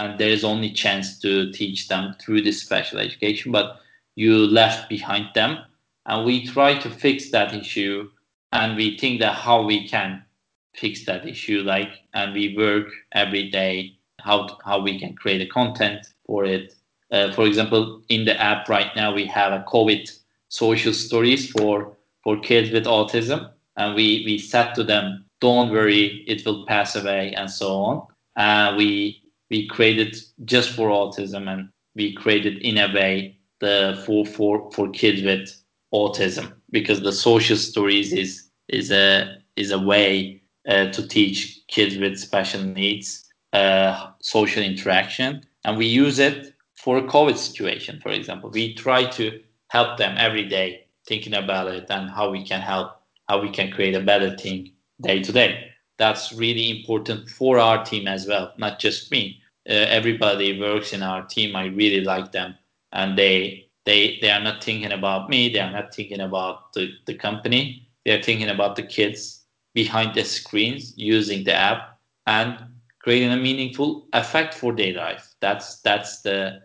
and 0.00 0.18
there 0.18 0.30
is 0.30 0.44
only 0.44 0.72
chance 0.72 1.18
to 1.20 1.52
teach 1.52 1.88
them 1.88 2.14
through 2.20 2.42
this 2.42 2.60
special 2.60 2.98
education, 2.98 3.52
but 3.52 3.80
you 4.16 4.46
left 4.46 4.88
behind 4.88 5.26
them. 5.34 5.58
And 6.06 6.24
we 6.24 6.46
try 6.46 6.78
to 6.78 6.90
fix 6.90 7.30
that 7.30 7.54
issue. 7.54 8.10
And 8.52 8.76
we 8.76 8.96
think 8.98 9.20
that 9.20 9.34
how 9.34 9.62
we 9.62 9.88
can 9.88 10.24
fix 10.74 11.04
that 11.06 11.26
issue, 11.26 11.62
like, 11.62 11.90
and 12.14 12.32
we 12.32 12.56
work 12.56 12.88
every 13.12 13.50
day 13.50 13.96
how, 14.20 14.58
how 14.64 14.80
we 14.80 14.98
can 14.98 15.14
create 15.14 15.40
a 15.40 15.46
content 15.46 16.06
for 16.26 16.44
it. 16.44 16.74
Uh, 17.10 17.32
for 17.32 17.46
example, 17.46 18.02
in 18.08 18.24
the 18.24 18.40
app 18.40 18.68
right 18.68 18.94
now, 18.96 19.14
we 19.14 19.26
have 19.26 19.52
a 19.52 19.64
COVID 19.68 20.10
social 20.48 20.92
stories 20.92 21.50
for, 21.50 21.96
for 22.22 22.40
kids 22.40 22.70
with 22.70 22.86
autism. 22.86 23.50
And 23.76 23.94
we, 23.94 24.22
we 24.24 24.38
said 24.38 24.74
to 24.74 24.84
them, 24.84 25.24
don't 25.40 25.70
worry, 25.70 26.24
it 26.26 26.44
will 26.46 26.64
pass 26.64 26.96
away, 26.96 27.34
and 27.34 27.50
so 27.50 27.68
on. 27.74 28.06
Uh, 28.36 28.74
we 28.76 29.20
we 29.50 29.68
created 29.68 30.16
just 30.44 30.70
for 30.70 30.88
autism, 30.88 31.48
and 31.52 31.68
we 31.94 32.14
created 32.14 32.58
in 32.62 32.78
a 32.78 32.92
way 32.94 33.33
the 33.60 34.02
for 34.04 34.26
for 34.26 34.70
for 34.72 34.90
kids 34.90 35.22
with 35.22 35.48
autism 35.92 36.52
because 36.70 37.00
the 37.00 37.12
social 37.12 37.56
stories 37.56 38.12
is 38.12 38.48
is 38.68 38.90
a 38.90 39.36
is 39.56 39.70
a 39.70 39.78
way 39.78 40.40
uh, 40.68 40.90
to 40.90 41.06
teach 41.06 41.60
kids 41.68 41.96
with 41.96 42.18
special 42.18 42.62
needs 42.62 43.24
uh, 43.52 44.10
social 44.20 44.62
interaction. 44.62 45.44
And 45.64 45.78
we 45.78 45.86
use 45.86 46.18
it 46.18 46.54
for 46.74 46.98
a 46.98 47.02
covid 47.02 47.36
situation 47.36 48.00
for 48.00 48.10
example. 48.10 48.50
We 48.50 48.74
try 48.74 49.04
to 49.10 49.40
help 49.68 49.98
them 49.98 50.16
every 50.18 50.46
day 50.48 50.86
thinking 51.06 51.34
about 51.34 51.68
it 51.68 51.86
and 51.90 52.10
how 52.10 52.30
we 52.30 52.44
can 52.44 52.60
help 52.60 53.00
how 53.28 53.40
we 53.40 53.50
can 53.50 53.70
create 53.70 53.94
a 53.94 54.00
better 54.00 54.36
thing 54.36 54.72
day 55.00 55.22
to 55.22 55.32
day. 55.32 55.70
That's 55.96 56.32
really 56.32 56.70
important 56.70 57.28
for 57.28 57.58
our 57.58 57.84
team 57.84 58.08
as 58.08 58.26
well 58.26 58.52
not 58.58 58.78
just 58.80 59.10
me. 59.10 59.40
Uh, 59.68 59.72
everybody 59.98 60.60
works 60.60 60.92
in 60.92 61.02
our 61.02 61.24
team. 61.24 61.56
I 61.56 61.66
really 61.66 62.02
like 62.02 62.32
them 62.32 62.54
and 62.94 63.18
they 63.18 63.68
they 63.84 64.18
they 64.22 64.30
are 64.30 64.40
not 64.40 64.62
thinking 64.64 64.92
about 64.92 65.28
me. 65.28 65.48
They 65.52 65.60
are 65.60 65.72
not 65.72 65.94
thinking 65.94 66.20
about 66.20 66.72
the, 66.72 66.92
the 67.06 67.14
company. 67.14 67.88
They 68.04 68.12
are 68.12 68.22
thinking 68.22 68.48
about 68.48 68.76
the 68.76 68.82
kids 68.82 69.44
behind 69.74 70.14
the 70.14 70.24
screens 70.24 70.94
using 70.96 71.44
the 71.44 71.54
app 71.54 71.98
and 72.26 72.58
creating 73.00 73.32
a 73.32 73.36
meaningful 73.36 74.08
effect 74.12 74.54
for 74.54 74.74
their 74.74 74.94
life. 74.94 75.34
That's 75.40 75.80
that's 75.82 76.22
the 76.22 76.62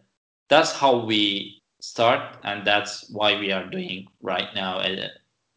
that's 0.50 0.72
how 0.72 1.06
we 1.06 1.62
start, 1.82 2.38
and 2.44 2.66
that's 2.66 3.10
why 3.10 3.40
we 3.40 3.52
are 3.52 3.66
doing 3.70 4.08
right 4.22 4.48
now 4.56 4.78
uh, 4.80 5.08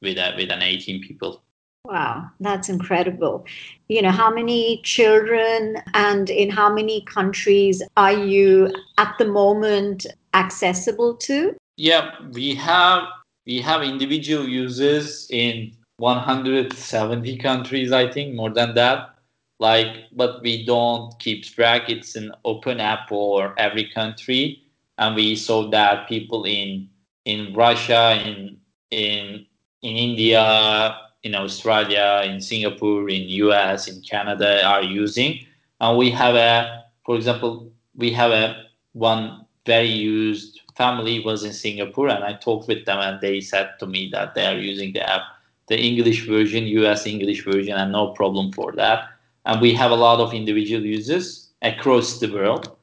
with 0.01 0.19
a, 0.19 0.35
with 0.37 0.51
an 0.51 0.63
18 0.63 1.03
people. 1.03 1.43
Wow, 1.85 2.31
that's 2.39 2.69
incredible. 2.69 3.45
You 3.89 4.03
know, 4.03 4.13
how 4.13 4.33
many 4.33 4.81
children 4.85 5.79
and 5.95 6.31
in 6.31 6.49
how 6.49 6.73
many 6.73 7.05
countries 7.07 7.83
are 7.97 8.13
you 8.13 8.73
at 8.99 9.17
the 9.19 9.25
moment 9.25 10.07
accessible 10.33 11.17
to? 11.17 11.57
Yeah, 11.77 12.13
we 12.31 12.55
have 12.55 13.03
we 13.47 13.61
have 13.63 13.83
individual 13.83 14.49
users 14.49 15.27
in 15.31 15.73
170 15.97 17.37
countries, 17.39 17.91
I 17.91 18.13
think, 18.13 18.37
more 18.37 18.51
than 18.51 18.75
that. 18.77 19.17
Like, 19.59 20.05
but 20.13 20.41
we 20.41 20.65
don't 20.65 21.19
keep 21.19 21.45
track. 21.45 21.91
It's 21.91 22.15
an 22.15 22.33
open 22.45 22.79
app 22.79 23.09
for 23.09 23.55
every 23.59 23.91
country, 23.91 24.63
and 24.99 25.17
we 25.17 25.35
saw 25.35 25.69
that 25.71 26.09
people 26.09 26.45
in 26.45 26.89
in 27.25 27.53
Russia, 27.55 28.23
in 28.25 28.59
in 28.93 29.47
in 29.83 29.97
India, 29.97 30.97
in 31.23 31.35
Australia, 31.35 32.23
in 32.25 32.41
Singapore, 32.41 33.09
in 33.09 33.29
US, 33.47 33.89
in 33.89 34.01
Canada 34.03 34.65
are 34.65 34.83
using. 34.83 35.41
And 35.81 35.97
we 35.97 36.11
have 36.11 36.35
a, 36.35 36.85
for 37.05 37.17
example, 37.17 37.71
we 37.97 38.13
have 38.13 38.31
a 38.31 38.65
one 38.93 39.47
very 39.65 39.89
used 39.89 40.61
family 40.75 41.21
was 41.21 41.45
in 41.45 41.53
Singapore, 41.53 42.09
and 42.09 42.25
I 42.25 42.35
talked 42.35 42.69
with 42.69 42.85
them, 42.87 42.99
and 42.99 43.21
they 43.21 43.41
said 43.41 43.71
to 43.79 43.87
me 43.87 44.09
that 44.13 44.35
they 44.35 44.47
are 44.47 44.59
using 44.59 44.93
the 44.93 45.09
app, 45.09 45.23
the 45.69 45.79
English 45.79 46.27
version, 46.27 46.67
US 46.67 47.07
English 47.07 47.45
version, 47.45 47.75
and 47.75 47.93
no 47.93 48.09
problem 48.09 48.53
for 48.53 48.73
that. 48.73 49.09
And 49.45 49.61
we 49.61 49.75
have 49.75 49.91
a 49.91 49.97
lot 49.97 50.21
of 50.21 50.33
individual 50.33 50.83
users 50.83 51.51
across 51.63 52.21
the 52.21 52.33
world. 52.33 52.77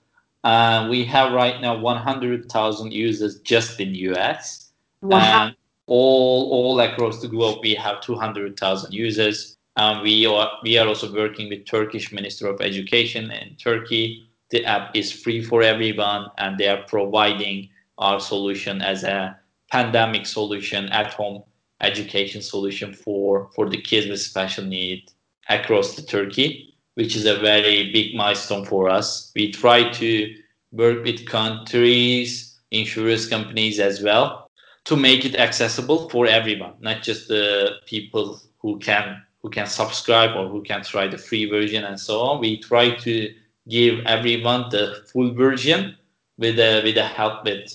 Uh, 0.43 0.87
we 0.89 1.03
have 1.05 1.33
right 1.33 1.59
now 1.61 1.77
100,000 1.77 2.93
users 2.93 3.39
just 3.41 3.79
in 3.79 3.95
US. 3.95 4.71
Wow. 5.01 5.51
All 5.89 6.51
all 6.51 6.79
across 6.81 7.19
the 7.19 7.27
globe 7.27 7.61
we 7.63 7.73
have 7.73 7.99
200,000 8.01 8.93
users. 8.93 9.57
Um, 9.75 10.03
we 10.03 10.23
are 10.27 10.51
we 10.61 10.77
are 10.77 10.87
also 10.87 11.11
working 11.11 11.49
with 11.49 11.65
Turkish 11.65 12.11
Minister 12.11 12.47
of 12.47 12.61
Education 12.61 13.31
in 13.31 13.55
Turkey. 13.55 14.29
The 14.51 14.63
app 14.65 14.95
is 14.95 15.11
free 15.11 15.41
for 15.43 15.63
everyone, 15.63 16.27
and 16.37 16.59
they 16.59 16.67
are 16.67 16.83
providing 16.83 17.69
our 17.97 18.19
solution 18.19 18.83
as 18.83 19.03
a 19.03 19.35
pandemic 19.71 20.27
solution 20.27 20.89
at 20.89 21.11
home 21.13 21.41
education 21.81 22.43
solution 22.43 22.93
for 22.93 23.49
for 23.55 23.67
the 23.67 23.81
kids 23.81 24.05
with 24.07 24.21
special 24.21 24.65
need 24.65 25.11
across 25.49 25.95
the 25.95 26.03
Turkey, 26.03 26.75
which 26.93 27.15
is 27.15 27.25
a 27.25 27.39
very 27.39 27.91
big 27.91 28.13
milestone 28.13 28.63
for 28.63 28.89
us. 28.89 29.31
We 29.35 29.51
try 29.51 29.89
to 29.89 30.35
work 30.71 31.03
with 31.03 31.25
countries, 31.25 32.59
insurance 32.69 33.25
companies 33.25 33.79
as 33.79 34.03
well 34.03 34.48
to 34.89 34.95
make 34.95 35.23
it 35.23 35.35
accessible 35.35 36.09
for 36.09 36.25
everyone, 36.25 36.73
not 36.79 37.03
just 37.03 37.27
the 37.27 37.73
people 37.85 38.41
who 38.57 38.79
can 38.79 39.21
who 39.43 39.49
can 39.49 39.67
subscribe 39.67 40.35
or 40.35 40.49
who 40.49 40.63
can 40.63 40.81
try 40.81 41.07
the 41.07 41.17
free 41.17 41.45
version 41.45 41.85
and 41.85 41.97
so 41.97 42.19
on. 42.21 42.41
We 42.41 42.59
try 42.59 42.95
to 42.95 43.33
give 43.69 43.99
everyone 44.07 44.69
the 44.71 45.03
full 45.13 45.31
version 45.35 45.95
with 46.39 46.55
the 46.55 46.81
with 46.83 46.97
a 46.97 47.05
help 47.05 47.45
with 47.45 47.71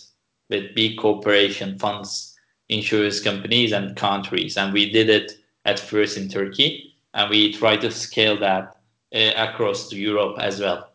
with 0.50 0.74
big 0.74 0.98
corporation 0.98 1.78
funds, 1.78 2.36
insurance 2.68 3.20
companies 3.20 3.70
and 3.70 3.96
countries. 3.96 4.56
And 4.56 4.72
we 4.72 4.90
did 4.90 5.08
it 5.08 5.38
at 5.64 5.78
first 5.78 6.16
in 6.16 6.28
Turkey 6.28 6.96
and 7.14 7.30
we 7.30 7.52
try 7.52 7.76
to 7.76 7.92
scale 7.92 8.36
that 8.40 8.76
uh, 9.14 9.30
across 9.36 9.88
to 9.90 9.96
Europe 9.96 10.36
as 10.40 10.58
well. 10.58 10.90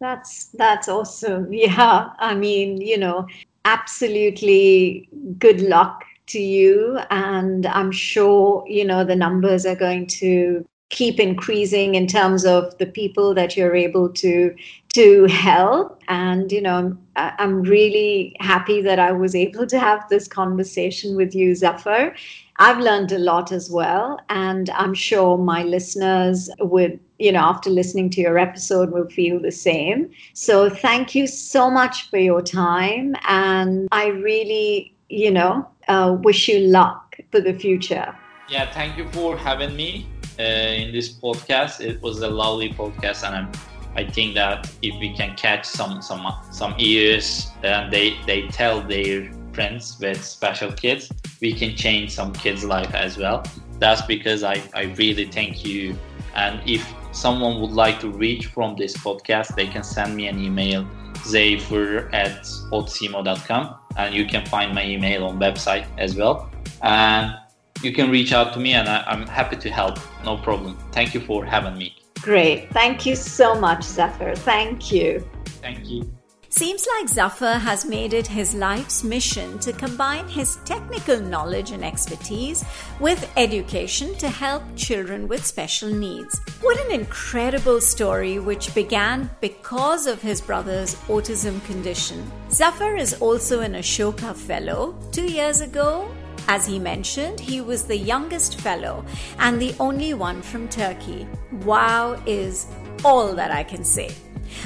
That's 0.00 0.46
that's 0.46 0.88
awesome. 0.88 1.52
Yeah, 1.52 2.10
I 2.18 2.34
mean, 2.34 2.80
you 2.80 2.98
know, 2.98 3.28
absolutely 3.64 5.08
good 5.38 5.60
luck 5.60 6.04
to 6.26 6.40
you. 6.40 6.98
And 7.10 7.66
i'm 7.66 7.92
sure 7.92 8.64
you 8.66 8.84
know 8.84 9.04
the 9.04 9.16
numbers 9.16 9.66
are 9.66 9.76
going 9.76 10.06
to 10.06 10.64
keep 10.92 11.18
increasing 11.18 11.94
in 11.94 12.06
terms 12.06 12.44
of 12.44 12.76
the 12.78 12.86
people 12.86 13.34
that 13.34 13.56
you're 13.56 13.74
able 13.74 14.08
to 14.10 14.54
to 14.90 15.24
help. 15.24 16.00
And 16.06 16.52
you 16.52 16.60
know 16.60 16.96
i'm 17.16 17.62
really 17.62 18.34
happy 18.40 18.80
that 18.80 18.98
i 18.98 19.12
was 19.12 19.34
able 19.34 19.66
to 19.66 19.78
have 19.78 20.08
this 20.08 20.26
conversation 20.26 21.14
with 21.14 21.34
you 21.34 21.54
zafar 21.54 22.14
i've 22.56 22.78
learned 22.78 23.12
a 23.12 23.18
lot 23.18 23.52
as 23.52 23.70
well. 23.70 24.20
And 24.28 24.70
i'm 24.70 24.94
sure 24.94 25.38
my 25.38 25.62
listeners 25.62 26.50
would 26.60 27.00
you 27.18 27.32
know 27.32 27.40
after 27.40 27.70
listening 27.70 28.10
to 28.10 28.20
your 28.20 28.38
episode 28.38 28.92
will 28.92 29.08
feel 29.08 29.40
the 29.40 29.52
same. 29.52 30.10
So 30.34 30.68
thank 30.68 31.14
you 31.14 31.26
so 31.26 31.70
much 31.70 32.08
for 32.10 32.18
your 32.18 32.42
time. 32.42 33.16
And 33.26 33.88
i 33.92 34.06
really 34.08 34.94
you 35.08 35.30
know 35.30 35.68
uh, 35.88 36.16
wish 36.20 36.48
you 36.48 36.58
luck 36.60 37.16
for 37.30 37.40
the 37.40 37.54
future. 37.54 38.14
Yeah 38.48 38.70
thank 38.72 38.98
you 38.98 39.08
for 39.08 39.38
having 39.38 39.74
me 39.74 40.11
uh, 40.38 40.42
in 40.42 40.92
this 40.92 41.12
podcast. 41.12 41.80
It 41.80 42.00
was 42.02 42.20
a 42.20 42.28
lovely 42.28 42.70
podcast, 42.70 43.26
and 43.26 43.34
I'm, 43.36 43.52
I 43.96 44.08
think 44.10 44.34
that 44.34 44.70
if 44.82 44.98
we 45.00 45.14
can 45.14 45.36
catch 45.36 45.64
some 45.64 46.02
some 46.02 46.26
some 46.50 46.74
ears 46.78 47.50
and 47.62 47.92
they 47.92 48.16
they 48.26 48.48
tell 48.48 48.80
their 48.80 49.30
friends 49.52 49.98
with 50.00 50.24
special 50.24 50.72
kids, 50.72 51.10
we 51.40 51.52
can 51.52 51.76
change 51.76 52.12
some 52.12 52.32
kids' 52.32 52.64
life 52.64 52.94
as 52.94 53.16
well. 53.18 53.44
That's 53.78 54.02
because 54.02 54.42
I, 54.42 54.62
I 54.74 54.84
really 54.96 55.26
thank 55.26 55.64
you. 55.64 55.96
And 56.34 56.60
if 56.68 56.82
someone 57.12 57.60
would 57.60 57.72
like 57.72 58.00
to 58.00 58.08
reach 58.08 58.46
from 58.46 58.76
this 58.76 58.96
podcast, 58.96 59.54
they 59.54 59.66
can 59.66 59.82
send 59.82 60.16
me 60.16 60.28
an 60.28 60.38
email, 60.38 60.86
zafar 61.26 62.08
at 62.14 62.42
otsimo.com, 62.72 63.74
and 63.96 64.14
you 64.14 64.24
can 64.24 64.46
find 64.46 64.74
my 64.74 64.84
email 64.84 65.26
on 65.26 65.38
website 65.38 65.86
as 65.98 66.16
well. 66.16 66.50
And 66.82 67.36
you 67.84 67.92
can 67.92 68.10
reach 68.10 68.32
out 68.32 68.52
to 68.54 68.60
me 68.60 68.74
and 68.74 68.88
I, 68.88 69.12
am 69.12 69.26
happy 69.26 69.56
to 69.56 69.70
help. 69.70 69.98
No 70.24 70.36
problem. 70.36 70.76
Thank 70.92 71.14
you 71.14 71.20
for 71.20 71.44
having 71.44 71.76
me. 71.76 71.96
Great. 72.20 72.70
Thank 72.70 73.04
you 73.04 73.16
so 73.16 73.54
much, 73.54 73.82
Zafar. 73.82 74.36
Thank 74.36 74.92
you. 74.92 75.28
Thank 75.60 75.88
you. 75.88 76.10
Seems 76.54 76.86
like 76.98 77.08
Zafar 77.08 77.54
has 77.54 77.86
made 77.86 78.12
it 78.12 78.26
his 78.26 78.54
life's 78.54 79.02
mission 79.02 79.58
to 79.60 79.72
combine 79.72 80.28
his 80.28 80.56
technical 80.66 81.18
knowledge 81.18 81.70
and 81.70 81.82
expertise 81.82 82.62
with 83.00 83.26
education 83.38 84.14
to 84.16 84.28
help 84.28 84.62
children 84.76 85.28
with 85.28 85.46
special 85.46 85.88
needs. 85.88 86.38
What 86.60 86.78
an 86.84 86.92
incredible 86.92 87.80
story, 87.80 88.38
which 88.38 88.74
began 88.74 89.30
because 89.40 90.06
of 90.06 90.20
his 90.20 90.42
brother's 90.42 90.94
autism 91.08 91.64
condition. 91.64 92.30
Zafar 92.50 92.96
is 92.98 93.14
also 93.14 93.60
an 93.60 93.72
Ashoka 93.72 94.36
Fellow. 94.36 94.94
Two 95.10 95.24
years 95.32 95.62
ago, 95.62 96.06
as 96.48 96.66
he 96.66 96.78
mentioned, 96.78 97.40
he 97.40 97.60
was 97.60 97.84
the 97.84 97.96
youngest 97.96 98.60
fellow 98.60 99.04
and 99.38 99.60
the 99.60 99.74
only 99.80 100.14
one 100.14 100.42
from 100.42 100.68
Turkey. 100.68 101.26
Wow 101.64 102.20
is 102.26 102.66
all 103.04 103.34
that 103.34 103.50
I 103.50 103.62
can 103.62 103.84
say. 103.84 104.14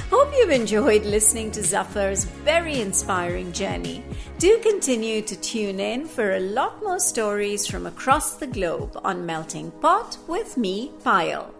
Hope 0.09 0.33
you've 0.35 0.49
enjoyed 0.49 1.05
listening 1.05 1.51
to 1.51 1.61
Zafar's 1.61 2.25
very 2.25 2.81
inspiring 2.81 3.51
journey. 3.51 4.03
Do 4.37 4.57
continue 4.59 5.21
to 5.21 5.35
tune 5.35 5.79
in 5.79 6.05
for 6.05 6.33
a 6.33 6.39
lot 6.39 6.81
more 6.83 6.99
stories 6.99 7.65
from 7.67 7.85
across 7.85 8.35
the 8.35 8.47
globe 8.47 8.99
on 9.03 9.25
Melting 9.25 9.71
Pot 9.71 10.17
with 10.27 10.57
me, 10.57 10.91
Payal. 11.03 11.56